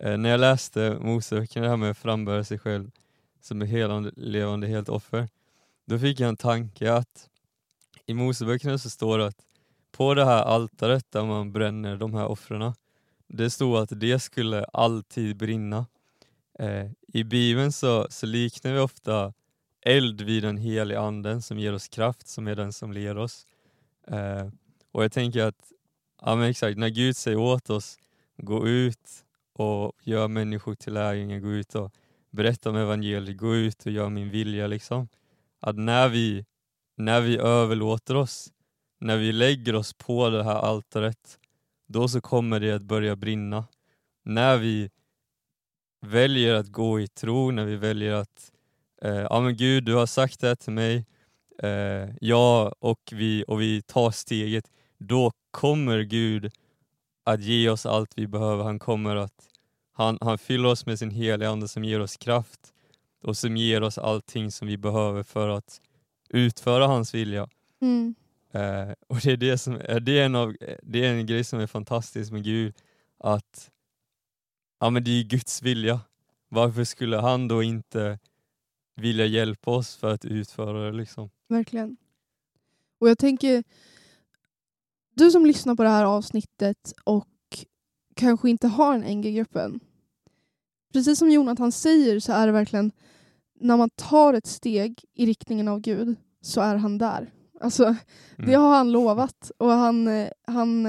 eh, 0.00 0.16
när 0.16 0.30
jag 0.30 0.40
läste 0.40 0.98
Moseböckerna, 1.00 1.64
det 1.64 1.70
här 1.70 1.76
med 1.76 1.90
att 1.90 1.98
frambära 1.98 2.44
sig 2.44 2.58
själv 2.58 2.90
som 3.40 3.62
är 3.62 3.66
helande, 3.66 4.12
levande, 4.16 4.66
helt 4.66 4.88
offer. 4.88 5.28
Då 5.86 5.98
fick 5.98 6.20
jag 6.20 6.28
en 6.28 6.36
tanke 6.36 6.92
att 6.92 7.28
i 8.06 8.14
Moseböckerna 8.14 8.78
så 8.78 8.90
står 8.90 9.18
det 9.18 9.26
att 9.26 9.44
på 9.92 10.14
det 10.14 10.24
här 10.24 10.42
altaret 10.42 11.06
där 11.10 11.24
man 11.24 11.52
bränner 11.52 11.96
de 11.96 12.14
här 12.14 12.26
offren, 12.26 12.72
det 13.26 13.50
stod 13.50 13.76
att 13.76 14.00
det 14.00 14.18
skulle 14.18 14.64
alltid 14.64 15.36
brinna. 15.36 15.86
Eh, 16.58 16.86
I 17.08 17.24
Bibeln 17.24 17.72
så, 17.72 18.06
så 18.10 18.26
liknar 18.26 18.72
vi 18.72 18.78
ofta 18.78 19.32
eld 19.80 20.20
vid 20.20 20.42
den 20.42 20.56
heliga 20.56 21.00
anden 21.00 21.42
som 21.42 21.58
ger 21.58 21.72
oss 21.72 21.88
kraft, 21.88 22.28
som 22.28 22.48
är 22.48 22.54
den 22.54 22.72
som 22.72 22.92
leder 22.92 23.18
oss. 23.18 23.46
Eh, 24.06 24.48
och 24.92 25.04
jag 25.04 25.12
tänker 25.12 25.44
att, 25.44 25.72
ja 26.22 26.36
men 26.36 26.50
exakt, 26.50 26.78
när 26.78 26.88
Gud 26.88 27.16
säger 27.16 27.38
åt 27.38 27.70
oss, 27.70 27.98
gå 28.36 28.66
ut 28.66 29.24
och 29.52 29.92
gör 30.02 30.28
människor 30.28 30.74
till 30.74 30.92
lärjungar, 30.92 31.38
gå 31.38 31.48
ut 31.48 31.74
och 31.74 31.92
berätta 32.30 32.70
om 32.70 32.76
evangeliet, 32.76 33.36
gå 33.36 33.56
ut 33.56 33.86
och 33.86 33.92
gör 33.92 34.08
min 34.08 34.30
vilja 34.30 34.66
liksom. 34.66 35.08
Att 35.60 35.76
när 35.76 36.08
vi, 36.08 36.44
när 36.96 37.20
vi 37.20 37.38
överlåter 37.38 38.14
oss, 38.14 38.52
när 39.00 39.16
vi 39.16 39.32
lägger 39.32 39.74
oss 39.74 39.92
på 39.92 40.30
det 40.30 40.44
här 40.44 40.54
altaret, 40.54 41.38
då 41.86 42.08
så 42.08 42.20
kommer 42.20 42.60
det 42.60 42.72
att 42.72 42.82
börja 42.82 43.16
brinna. 43.16 43.64
När 44.24 44.56
vi 44.56 44.90
väljer 46.00 46.54
att 46.54 46.68
gå 46.68 47.00
i 47.00 47.08
tro, 47.08 47.50
när 47.50 47.64
vi 47.64 47.76
väljer 47.76 48.12
att 48.12 48.52
eh, 49.02 49.14
ja 49.14 49.40
men 49.40 49.56
Gud 49.56 49.84
du 49.84 49.94
har 49.94 50.06
sagt 50.06 50.40
det 50.40 50.48
här 50.48 50.54
till 50.54 50.72
mig, 50.72 51.06
eh, 51.62 52.08
ja 52.20 52.72
och 52.78 53.00
vi, 53.12 53.44
och 53.48 53.60
vi 53.60 53.82
tar 53.82 54.10
steget, 54.10 54.70
då 54.98 55.32
kommer 55.50 56.02
Gud 56.02 56.52
att 57.24 57.42
ge 57.42 57.68
oss 57.68 57.86
allt 57.86 58.12
vi 58.16 58.26
behöver. 58.26 58.64
Han 58.64 58.78
kommer 58.78 59.16
att 59.16 59.48
han, 59.92 60.18
han 60.20 60.38
fyller 60.38 60.68
oss 60.68 60.86
med 60.86 60.98
sin 60.98 61.10
heliga 61.10 61.50
Ande 61.50 61.68
som 61.68 61.84
ger 61.84 62.00
oss 62.00 62.16
kraft 62.16 62.72
och 63.22 63.36
som 63.36 63.56
ger 63.56 63.82
oss 63.82 63.98
allting 63.98 64.50
som 64.50 64.68
vi 64.68 64.76
behöver 64.76 65.22
för 65.22 65.48
att 65.48 65.80
utföra 66.28 66.86
hans 66.86 67.14
vilja. 67.14 67.48
Mm. 67.80 68.14
Eh, 68.52 68.94
och 69.06 69.20
det 69.22 69.32
är, 69.32 69.36
det, 69.36 69.58
som, 69.58 69.76
eh, 69.76 69.96
det, 69.96 70.18
är 70.18 70.26
en 70.26 70.34
av, 70.34 70.56
det 70.82 71.04
är 71.04 71.14
en 71.14 71.26
grej 71.26 71.44
som 71.44 71.60
är 71.60 71.66
fantastisk 71.66 72.32
med 72.32 72.44
Gud, 72.44 72.74
att 73.18 73.70
ja, 74.80 74.90
men 74.90 75.04
det 75.04 75.10
är 75.10 75.22
Guds 75.22 75.62
vilja. 75.62 76.00
Varför 76.48 76.84
skulle 76.84 77.16
han 77.16 77.48
då 77.48 77.62
inte 77.62 78.18
vilja 78.96 79.26
hjälpa 79.26 79.70
oss 79.70 79.96
för 79.96 80.14
att 80.14 80.24
utföra 80.24 80.84
det? 80.90 80.92
Liksom? 80.92 81.30
Verkligen. 81.48 81.96
Och 82.98 83.08
jag 83.08 83.18
tänker, 83.18 83.64
du 85.18 85.30
som 85.30 85.46
lyssnar 85.46 85.74
på 85.74 85.82
det 85.82 85.88
här 85.88 86.04
avsnittet 86.04 86.92
och 87.04 87.26
kanske 88.16 88.50
inte 88.50 88.68
har 88.68 88.94
en 88.94 89.18
NG-grupp 89.18 89.56
än. 89.56 89.80
Precis 90.92 91.18
som 91.18 91.30
Jonathan 91.30 91.72
säger 91.72 92.20
så 92.20 92.32
är 92.32 92.46
det 92.46 92.52
verkligen 92.52 92.92
när 93.60 93.76
man 93.76 93.90
tar 93.90 94.34
ett 94.34 94.46
steg 94.46 95.04
i 95.14 95.26
riktningen 95.26 95.68
av 95.68 95.80
Gud 95.80 96.16
så 96.40 96.60
är 96.60 96.76
han 96.76 96.98
där. 96.98 97.32
Alltså, 97.60 97.96
Det 98.36 98.42
Mm. 98.42 98.60
har 98.60 98.76
han 98.76 98.92
lovat 98.92 99.50
och 99.58 99.70
han, 99.70 100.08
han, 100.46 100.86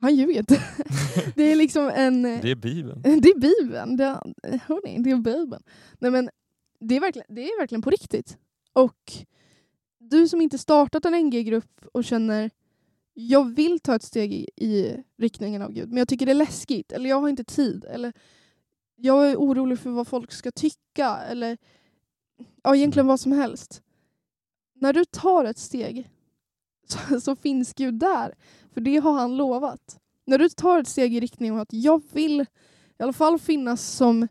han 0.00 0.14
ljuger 0.16 0.38
inte. 0.38 0.62
det 1.36 1.42
är 1.52 1.56
liksom 1.56 1.90
en... 1.94 2.22
Det 2.22 2.50
är 2.50 2.54
Bibeln. 2.54 3.02
Det 3.02 3.28
är 3.28 3.40
Bibeln. 3.40 3.96
Det, 3.96 4.20
hörni, 4.66 5.02
det 5.02 5.10
är 5.10 5.16
Bibeln. 5.16 5.62
Nej, 5.98 6.10
men 6.10 6.30
det, 6.80 6.96
är 6.96 7.00
verkligen, 7.00 7.34
det 7.34 7.42
är 7.42 7.60
verkligen 7.60 7.82
på 7.82 7.90
riktigt. 7.90 8.38
Och 8.72 9.12
du 9.98 10.28
som 10.28 10.40
inte 10.40 10.58
startat 10.58 11.04
en 11.04 11.14
NG-grupp 11.26 11.86
och 11.92 12.04
känner 12.04 12.50
jag 13.14 13.54
vill 13.54 13.80
ta 13.80 13.94
ett 13.94 14.02
steg 14.02 14.32
i, 14.32 14.48
i 14.56 15.02
riktningen 15.18 15.62
av 15.62 15.72
Gud, 15.72 15.88
men 15.88 15.98
jag 15.98 16.08
tycker 16.08 16.26
det 16.26 16.32
är 16.32 16.36
läskigt, 16.36 16.92
eller 16.92 17.10
jag 17.10 17.20
har 17.20 17.28
inte 17.28 17.44
tid, 17.44 17.84
eller 17.84 18.12
jag 18.96 19.30
är 19.30 19.36
orolig 19.36 19.78
för 19.78 19.90
vad 19.90 20.08
folk 20.08 20.32
ska 20.32 20.50
tycka, 20.50 21.16
eller 21.16 21.58
ja, 22.62 22.76
egentligen 22.76 23.04
Mm. 23.04 23.08
vad 23.08 23.20
som 23.20 23.32
helst. 23.32 23.82
När 24.74 24.92
du 24.92 25.04
tar 25.04 25.44
ett 25.44 25.58
steg 25.58 26.10
så, 26.86 27.20
så 27.20 27.36
finns 27.36 27.74
Gud 27.74 27.94
där, 27.94 28.34
för 28.72 28.80
det 28.80 28.96
har 28.96 29.12
han 29.12 29.36
lovat. 29.36 30.00
När 30.26 30.38
du 30.38 30.48
tar 30.48 30.78
ett 30.78 30.88
steg 30.88 31.14
i 31.14 31.20
riktning 31.20 31.52
mot 31.52 31.62
att 31.62 31.72
jag 31.72 32.02
vill 32.12 32.40
i 32.98 33.02
alla 33.02 33.12
fall 33.12 33.38
finnas 33.38 33.82
som 33.90 34.28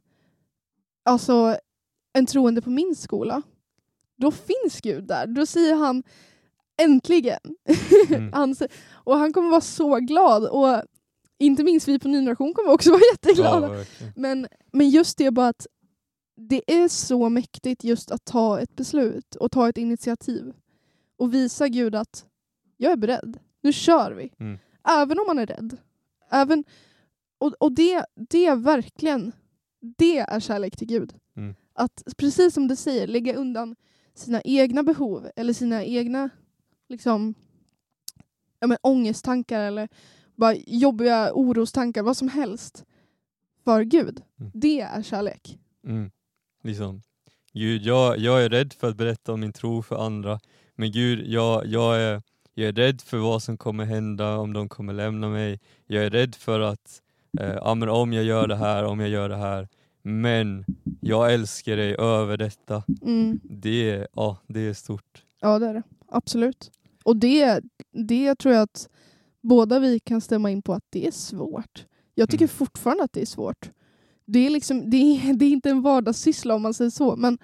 alltså, 1.03 1.57
en 2.13 2.25
troende 2.25 2.61
på 2.61 2.69
min 2.69 2.95
skola, 2.95 3.41
då 4.15 4.31
finns 4.31 4.81
Gud 4.81 5.03
där. 5.07 5.27
Då 5.27 5.45
säger 5.45 5.75
han 5.75 6.03
äntligen. 6.81 7.39
Mm. 8.09 8.33
han, 8.33 8.55
och 8.93 9.17
han 9.17 9.33
kommer 9.33 9.49
vara 9.49 9.61
så 9.61 9.95
glad. 9.99 10.43
Och 10.47 10.81
inte 11.39 11.63
minst 11.63 11.87
vi 11.87 11.99
på 11.99 12.07
Ny 12.07 12.17
Generation 12.17 12.53
kommer 12.53 12.69
också 12.71 12.89
vara 12.91 13.01
Ja, 13.01 13.11
jätteglada. 13.13 13.67
verkligen. 13.69 14.13
Men, 14.15 14.47
men 14.71 14.89
just 14.89 15.17
det 15.17 15.31
bara 15.31 15.47
att 15.47 15.67
det 16.35 16.61
är 16.67 16.87
så 16.87 17.29
mäktigt 17.29 17.83
just 17.83 18.11
att 18.11 18.25
ta 18.25 18.59
ett 18.59 18.75
beslut 18.75 19.35
och 19.35 19.51
ta 19.51 19.69
ett 19.69 19.77
initiativ 19.77 20.53
och 21.17 21.33
visa 21.33 21.67
Gud 21.67 21.95
att 21.95 22.25
jag 22.77 22.91
är 22.91 22.97
beredd. 22.97 23.39
Nu 23.61 23.73
kör 23.73 24.11
vi. 24.11 24.33
Mm. 24.39 24.59
Även 24.87 25.19
om 25.19 25.25
man 25.27 25.39
är 25.39 25.45
rädd. 25.45 25.77
Även, 26.31 26.63
och 27.37 27.53
och 27.59 27.71
det, 27.71 28.05
det 28.15 28.45
är 28.45 28.55
verkligen 28.55 29.31
det 29.97 30.17
är 30.19 30.39
kärlek 30.39 30.77
till 30.77 30.87
Gud. 30.87 31.13
Mm. 31.37 31.55
Att 31.73 32.03
precis 32.17 32.53
som 32.53 32.67
du 32.67 32.75
säger, 32.75 33.07
lägga 33.07 33.35
undan 33.35 33.75
sina 34.15 34.41
egna 34.41 34.83
behov 34.83 35.29
eller 35.35 35.53
sina 35.53 35.83
egna 35.83 36.29
liksom, 36.93 37.33
ja, 38.59 38.67
men, 38.67 38.77
ångesttankar 38.81 39.59
eller 39.61 39.87
bara 40.35 40.55
jobbiga 40.67 41.31
orostankar, 41.33 42.03
vad 42.03 42.17
som 42.17 42.27
helst 42.27 42.85
för 43.63 43.83
Gud. 43.83 44.21
Mm. 44.39 44.51
Det 44.55 44.81
är 44.81 45.01
kärlek. 45.03 45.57
Mm. 45.87 46.11
Liksom. 46.63 47.01
Gud, 47.53 47.81
jag, 47.81 48.17
jag 48.17 48.43
är 48.43 48.49
rädd 48.49 48.73
för 48.73 48.89
att 48.89 48.95
berätta 48.97 49.33
om 49.33 49.39
min 49.39 49.53
tro 49.53 49.81
för 49.81 50.05
andra, 50.05 50.39
men 50.75 50.91
Gud, 50.91 51.27
jag, 51.27 51.65
jag, 51.65 52.01
är, 52.01 52.21
jag 52.53 52.67
är 52.67 52.73
rädd 52.73 53.01
för 53.01 53.17
vad 53.17 53.43
som 53.43 53.57
kommer 53.57 53.85
hända, 53.85 54.37
om 54.37 54.53
de 54.53 54.69
kommer 54.69 54.93
lämna 54.93 55.29
mig. 55.29 55.59
Jag 55.87 56.05
är 56.05 56.09
rädd 56.09 56.35
för 56.35 56.59
att, 56.59 57.01
eh, 57.39 57.55
om 57.89 58.13
jag 58.13 58.23
gör 58.23 58.47
det 58.47 58.55
här, 58.55 58.83
om 58.83 58.99
jag 58.99 59.09
gör 59.09 59.29
det 59.29 59.35
här, 59.35 59.67
men 60.01 60.65
jag 61.01 61.33
älskar 61.33 61.77
dig 61.77 61.95
över 61.95 62.37
detta. 62.37 62.83
Mm. 63.01 63.39
Det, 63.43 63.89
är- 63.91 64.07
ja, 64.13 64.37
det 64.47 64.59
är 64.59 64.73
stort. 64.73 65.23
Ja, 65.41 65.59
det 65.59 65.67
är 65.67 65.73
det. 65.73 65.83
Absolut. 66.07 66.71
Och 67.03 67.17
det, 67.17 67.61
det 67.91 68.35
tror 68.35 68.53
jag 68.53 68.61
att 68.63 68.89
båda 69.41 69.79
vi 69.79 69.99
kan 69.99 70.21
stämma 70.21 70.51
in 70.51 70.61
på 70.61 70.73
att 70.73 70.85
det 70.89 71.07
är 71.07 71.11
svårt. 71.11 71.85
Jag 72.15 72.29
tycker 72.29 72.45
Mm. 72.45 72.55
fortfarande 72.55 73.03
att 73.03 73.13
det 73.13 73.21
är 73.21 73.25
svårt. 73.25 73.71
Det 74.25 74.39
är, 74.39 74.49
liksom, 74.49 74.89
det, 74.89 74.97
är, 74.97 75.33
det 75.37 75.45
är 75.45 75.49
inte 75.49 75.69
en 75.69 75.81
vardagssyssla 75.81 76.55
om 76.55 76.61
man 76.61 76.73
säger 76.73 76.91
så, 76.91 77.15
men 77.15 77.37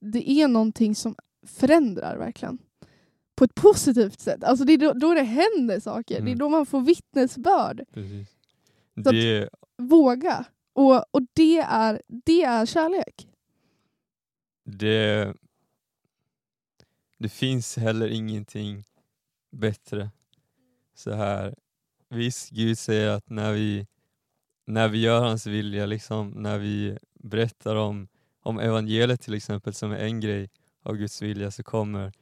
det 0.00 0.30
är 0.30 0.48
någonting 0.48 0.94
som 0.94 1.14
förändrar 1.46 2.16
verkligen. 2.16 2.58
På 3.36 3.44
ett 3.44 3.54
positivt 3.54 4.20
sätt. 4.20 4.44
Alltså 4.44 4.64
det 4.64 4.72
är 4.72 4.78
då, 4.78 4.92
då 4.92 5.14
det 5.14 5.22
händer 5.22 5.80
saker. 5.80 6.14
Mm. 6.14 6.24
Det 6.24 6.32
är 6.32 6.36
då 6.36 6.48
man 6.48 6.66
får 6.66 6.80
vittnesbörd. 6.80 7.84
Precis. 7.92 8.28
Så 9.04 9.08
att- 9.08 9.48
Våga. 9.78 10.44
Och, 10.72 11.14
och 11.14 11.22
det, 11.32 11.58
är, 11.58 12.02
det 12.06 12.42
är 12.42 12.66
kärlek. 12.66 13.28
det, 14.64 15.34
det 17.18 17.28
finns 17.28 17.76
heller 17.76 18.08
ingenting 18.08 18.84
bättre. 19.54 20.10
Så 20.94 21.12
här. 21.12 21.54
Visst, 22.08 22.50
Gud 22.50 22.78
säger 22.78 23.08
att 23.08 23.30
när 23.30 23.52
vi, 23.52 23.86
när 24.66 24.88
vi 24.88 25.00
gör 25.00 25.20
hans 25.20 25.46
vilja, 25.46 25.86
liksom, 25.86 26.30
när 26.30 26.58
vi 26.58 26.98
berättar 27.14 27.76
om, 27.76 28.08
om 28.40 28.58
evangeliet 28.58 29.20
till 29.20 29.34
exempel, 29.34 29.74
som 29.74 29.92
är 29.92 29.98
en 29.98 30.20
grej 30.20 30.50
av 30.82 30.96
Guds 30.96 31.22
vilja, 31.22 31.50
så 31.50 31.62
kommer, 31.62 32.12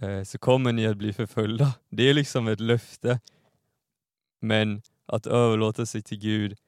eh, 0.00 0.22
så 0.22 0.38
kommer 0.38 0.72
ni 0.72 0.86
att 0.86 0.96
bli 0.96 1.12
förföljda. 1.12 1.74
Det 1.90 2.02
är 2.02 2.14
liksom 2.14 2.48
ett 2.48 2.60
löfte. 2.60 3.20
Men 4.40 4.82
att 5.06 5.26
överlåta 5.26 5.86
sig 5.86 6.02
till 6.02 6.18
Gud, 6.18 6.58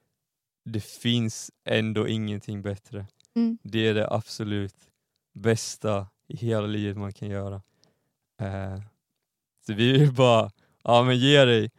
det 0.65 0.83
finns 0.83 1.51
ändå 1.65 2.07
ingenting 2.07 2.61
bättre. 2.61 3.07
Mm. 3.35 3.57
Det 3.63 3.87
är 3.87 3.93
det 3.93 4.13
absolut 4.13 4.75
bästa 5.33 6.07
i 6.27 6.37
hela 6.37 6.67
livet 6.67 6.97
man 6.97 7.13
kan 7.13 7.29
göra. 7.29 7.61
Eh, 8.39 8.79
vi 9.73 9.91
vill 9.91 10.13
bara 10.13 10.51
ja, 10.83 11.03
men 11.03 11.17
ge 11.17 11.45
dig 11.45 11.71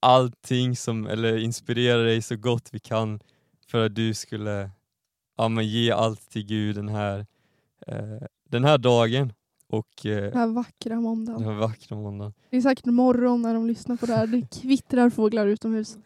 allting 0.00 0.76
som, 0.76 1.06
eller 1.06 1.36
inspirera 1.36 2.02
dig 2.02 2.22
så 2.22 2.36
gott 2.36 2.68
vi 2.72 2.78
kan 2.78 3.20
för 3.68 3.86
att 3.86 3.94
du 3.94 4.14
skulle 4.14 4.70
ja, 5.36 5.48
men 5.48 5.66
ge 5.68 5.90
allt 5.90 6.30
till 6.30 6.46
Gud 6.46 6.76
den 6.76 6.88
här, 6.88 7.26
eh, 7.86 8.26
den 8.48 8.64
här 8.64 8.78
dagen 8.78 9.32
och 9.68 10.06
eh, 10.06 10.22
Den 10.22 10.36
här 10.38 10.46
vackra 10.46 11.00
måndagen. 11.00 11.42
den 11.42 11.50
här 11.52 11.60
vackra 11.60 11.96
måndagen. 11.96 12.32
Det 12.50 12.56
är 12.56 12.60
säkert 12.60 12.84
morgon 12.84 13.42
när 13.42 13.54
de 13.54 13.66
lyssnar 13.66 13.96
på 13.96 14.06
det 14.06 14.12
här. 14.14 14.26
Det 14.26 14.60
kvittrar 14.60 15.10
fåglar 15.10 15.46
utomhus. 15.46 15.96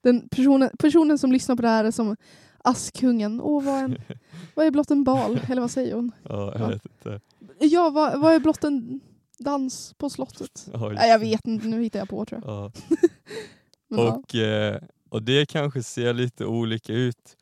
Den 0.00 0.28
personen, 0.28 0.70
personen 0.78 1.18
som 1.18 1.32
lyssnar 1.32 1.56
på 1.56 1.62
det 1.62 1.68
här 1.68 1.84
är 1.84 1.90
som 1.90 2.16
Askungen. 2.64 3.40
Åh, 3.40 3.64
vad, 3.64 3.74
är 3.74 3.84
en, 3.84 3.96
vad 4.54 4.66
är 4.66 4.70
blott 4.70 4.90
en 4.90 5.04
bal? 5.04 5.40
Eller 5.48 5.60
vad 5.60 5.70
säger 5.70 5.94
hon? 5.94 6.12
Ja, 6.22 6.52
jag 6.52 6.60
Ja. 6.60 6.66
vet 6.68 6.84
inte. 6.86 7.20
Ja, 7.60 7.90
vad, 7.90 8.20
vad 8.20 8.34
är 8.34 8.40
blott 8.40 8.64
en 8.64 9.00
dans 9.38 9.94
på 9.98 10.10
slottet? 10.10 10.68
Ja, 10.72 10.88
Nej, 10.88 11.10
jag 11.10 11.18
vet 11.18 11.46
inte, 11.46 11.66
nu 11.66 11.82
hittar 11.82 11.98
jag 11.98 12.08
på 12.08 12.24
tror 12.24 12.42
jag. 12.44 12.50
Ja. 12.50 12.72
Men, 13.88 14.00
ja. 14.00 14.12
Och, 14.12 14.34
eh, 14.34 14.80
och 15.08 15.22
det 15.22 15.46
kanske 15.46 15.82
ser 15.82 16.12
lite 16.12 16.44
olika 16.44 16.92
ut 16.92 17.36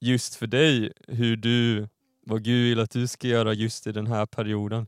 just 0.00 0.34
för 0.34 0.46
dig, 0.46 0.92
hur 1.08 1.36
du, 1.36 1.88
vad 2.26 2.44
Gud 2.44 2.68
vill 2.68 2.80
att 2.80 2.90
du 2.90 3.06
ska 3.06 3.28
göra 3.28 3.52
just 3.52 3.86
i 3.86 3.92
den 3.92 4.06
här 4.06 4.26
perioden. 4.26 4.86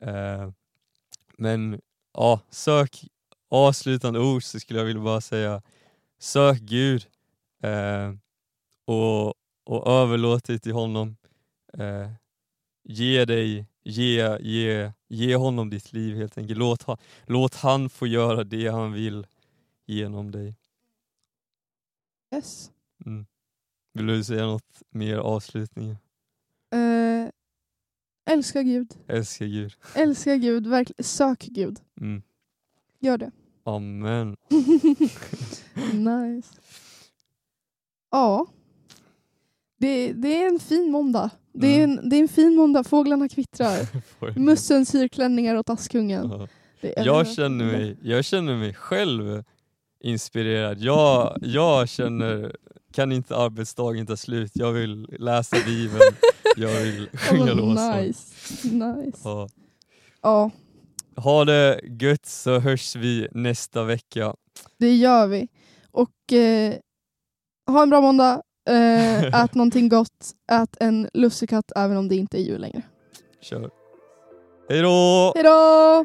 Eh, 0.00 0.50
men 1.38 1.80
ja, 2.12 2.40
sök 2.50 3.04
avslutande 3.50 4.20
ord 4.20 4.42
så 4.42 4.60
skulle 4.60 4.78
jag 4.78 4.86
vilja 4.86 5.02
bara 5.02 5.20
säga 5.20 5.62
sök 6.18 6.60
Gud 6.60 7.06
eh, 7.62 8.12
och, 8.84 9.34
och 9.64 9.86
överlåt 9.86 10.44
dig 10.44 10.58
till 10.58 10.72
honom. 10.72 11.16
Eh, 11.78 12.10
ge 12.84 13.24
dig, 13.24 13.66
ge, 13.84 14.38
ge, 14.40 14.92
ge 15.14 15.36
honom 15.36 15.70
ditt 15.70 15.92
liv 15.92 16.16
helt 16.16 16.38
enkelt. 16.38 16.58
Låt, 16.58 16.82
ha, 16.82 16.98
låt 17.26 17.54
han 17.54 17.90
få 17.90 18.06
göra 18.06 18.44
det 18.44 18.68
han 18.68 18.92
vill 18.92 19.26
genom 19.86 20.30
dig. 20.30 20.54
Yes. 22.34 22.70
Mm. 23.06 23.26
Vill 23.92 24.06
du 24.06 24.24
säga 24.24 24.46
något 24.46 24.82
mer 24.90 25.16
avslutning? 25.16 25.90
Eh, 26.70 27.28
älska 28.24 28.62
Gud. 28.62 28.94
Älskar 29.06 29.46
Gud. 29.46 29.74
Älska 29.94 30.36
Gud. 30.36 30.66
Verkligen. 30.66 31.04
Sök 31.04 31.40
Gud. 31.40 31.80
Mm. 32.00 32.22
Gör 32.98 33.18
det. 33.18 33.30
Amen. 33.64 34.36
nice. 35.92 36.54
Ja. 38.10 38.46
Det, 39.84 40.12
det 40.12 40.42
är 40.42 40.46
en 40.46 40.60
fin 40.60 40.90
måndag. 40.90 41.30
Det 41.52 41.66
är, 41.80 41.84
Mm. 41.84 41.98
en, 41.98 42.08
det 42.08 42.16
är 42.16 42.20
en 42.20 42.28
fin 42.28 42.54
måndag. 42.56 42.84
Fåglarna 42.84 43.28
kvittrar. 43.28 43.78
Mössen 44.38 44.86
syr 44.86 45.08
klänningar 45.08 45.56
åt 45.56 45.70
Askungen. 45.70 46.30
Är- 46.80 47.06
Jag 47.06 47.28
känner 47.28 47.64
mig, 47.64 47.96
jag 48.02 48.24
känner 48.24 48.56
mig 48.56 48.74
själv 48.74 49.44
inspirerad. 50.00 50.78
Jag, 50.80 51.36
jag 51.42 51.88
känner, 51.88 52.56
kan 52.92 53.12
inte 53.12 53.36
arbetsdagen 53.36 54.06
ta 54.06 54.16
slut? 54.16 54.50
Jag 54.54 54.72
vill 54.72 55.06
läsa 55.18 55.56
Bibeln, 55.66 56.14
jag 56.56 56.80
vill 56.80 57.08
sjunga 57.12 57.52
Oh, 57.52 57.96
nice. 57.96 58.22
nice. 58.68 59.18
Ja. 59.24 59.48
Ja, 60.22 60.50
Ha 61.16 61.44
det 61.44 61.80
gött 62.00 62.26
så 62.26 62.58
hörs 62.58 62.96
vi 62.96 63.28
nästa 63.32 63.84
vecka. 63.84 64.34
det 64.78 64.94
gör 64.96 65.26
vi. 65.26 65.48
Och 65.90 66.32
eh, 66.32 66.74
ha 67.66 67.82
en 67.82 67.90
bra 67.90 68.00
måndag. 68.00 68.42
Eh, 68.66 69.44
ät 69.44 69.54
någonting 69.54 69.88
gott. 69.88 70.34
Ät 70.52 70.76
en 70.80 71.08
lussekatt 71.14 71.72
även 71.76 71.96
om 71.96 72.08
det 72.08 72.16
inte 72.16 72.38
är 72.38 72.42
jul 72.42 72.60
längre. 72.60 72.82
Kör. 73.40 73.70
Hej 74.68 74.82
då! 74.82 75.32
Hej 75.34 75.44
då! 75.44 76.04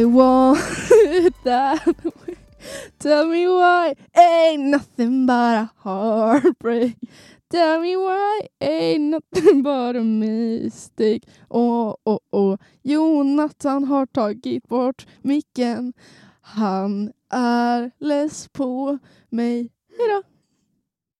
I 0.00 0.04
want 0.04 0.58
it 0.92 1.34
that 1.44 1.84
way. 2.04 2.36
Tell 2.98 3.26
me 3.26 3.46
why 3.46 3.94
ain't 4.16 4.62
nothing 4.62 5.26
but 5.26 5.34
a 5.34 5.70
heartbreak. 5.76 6.96
Tell 7.50 7.82
me 7.82 7.96
why 7.96 8.48
ain't 8.62 9.10
nothing 9.10 9.62
but 9.66 9.96
a 9.96 10.02
mistake. 10.02 11.24
Åh, 11.50 11.94
åh, 12.04 12.18
åh. 12.32 12.56
Jonathan 12.82 13.84
har 13.84 14.06
tagit 14.06 14.68
bort 14.68 15.06
micken. 15.22 15.92
Han 16.40 17.12
är 17.30 17.90
less 17.98 18.48
på 18.48 18.98
mig. 19.30 19.70
Hejdå! 19.98 20.29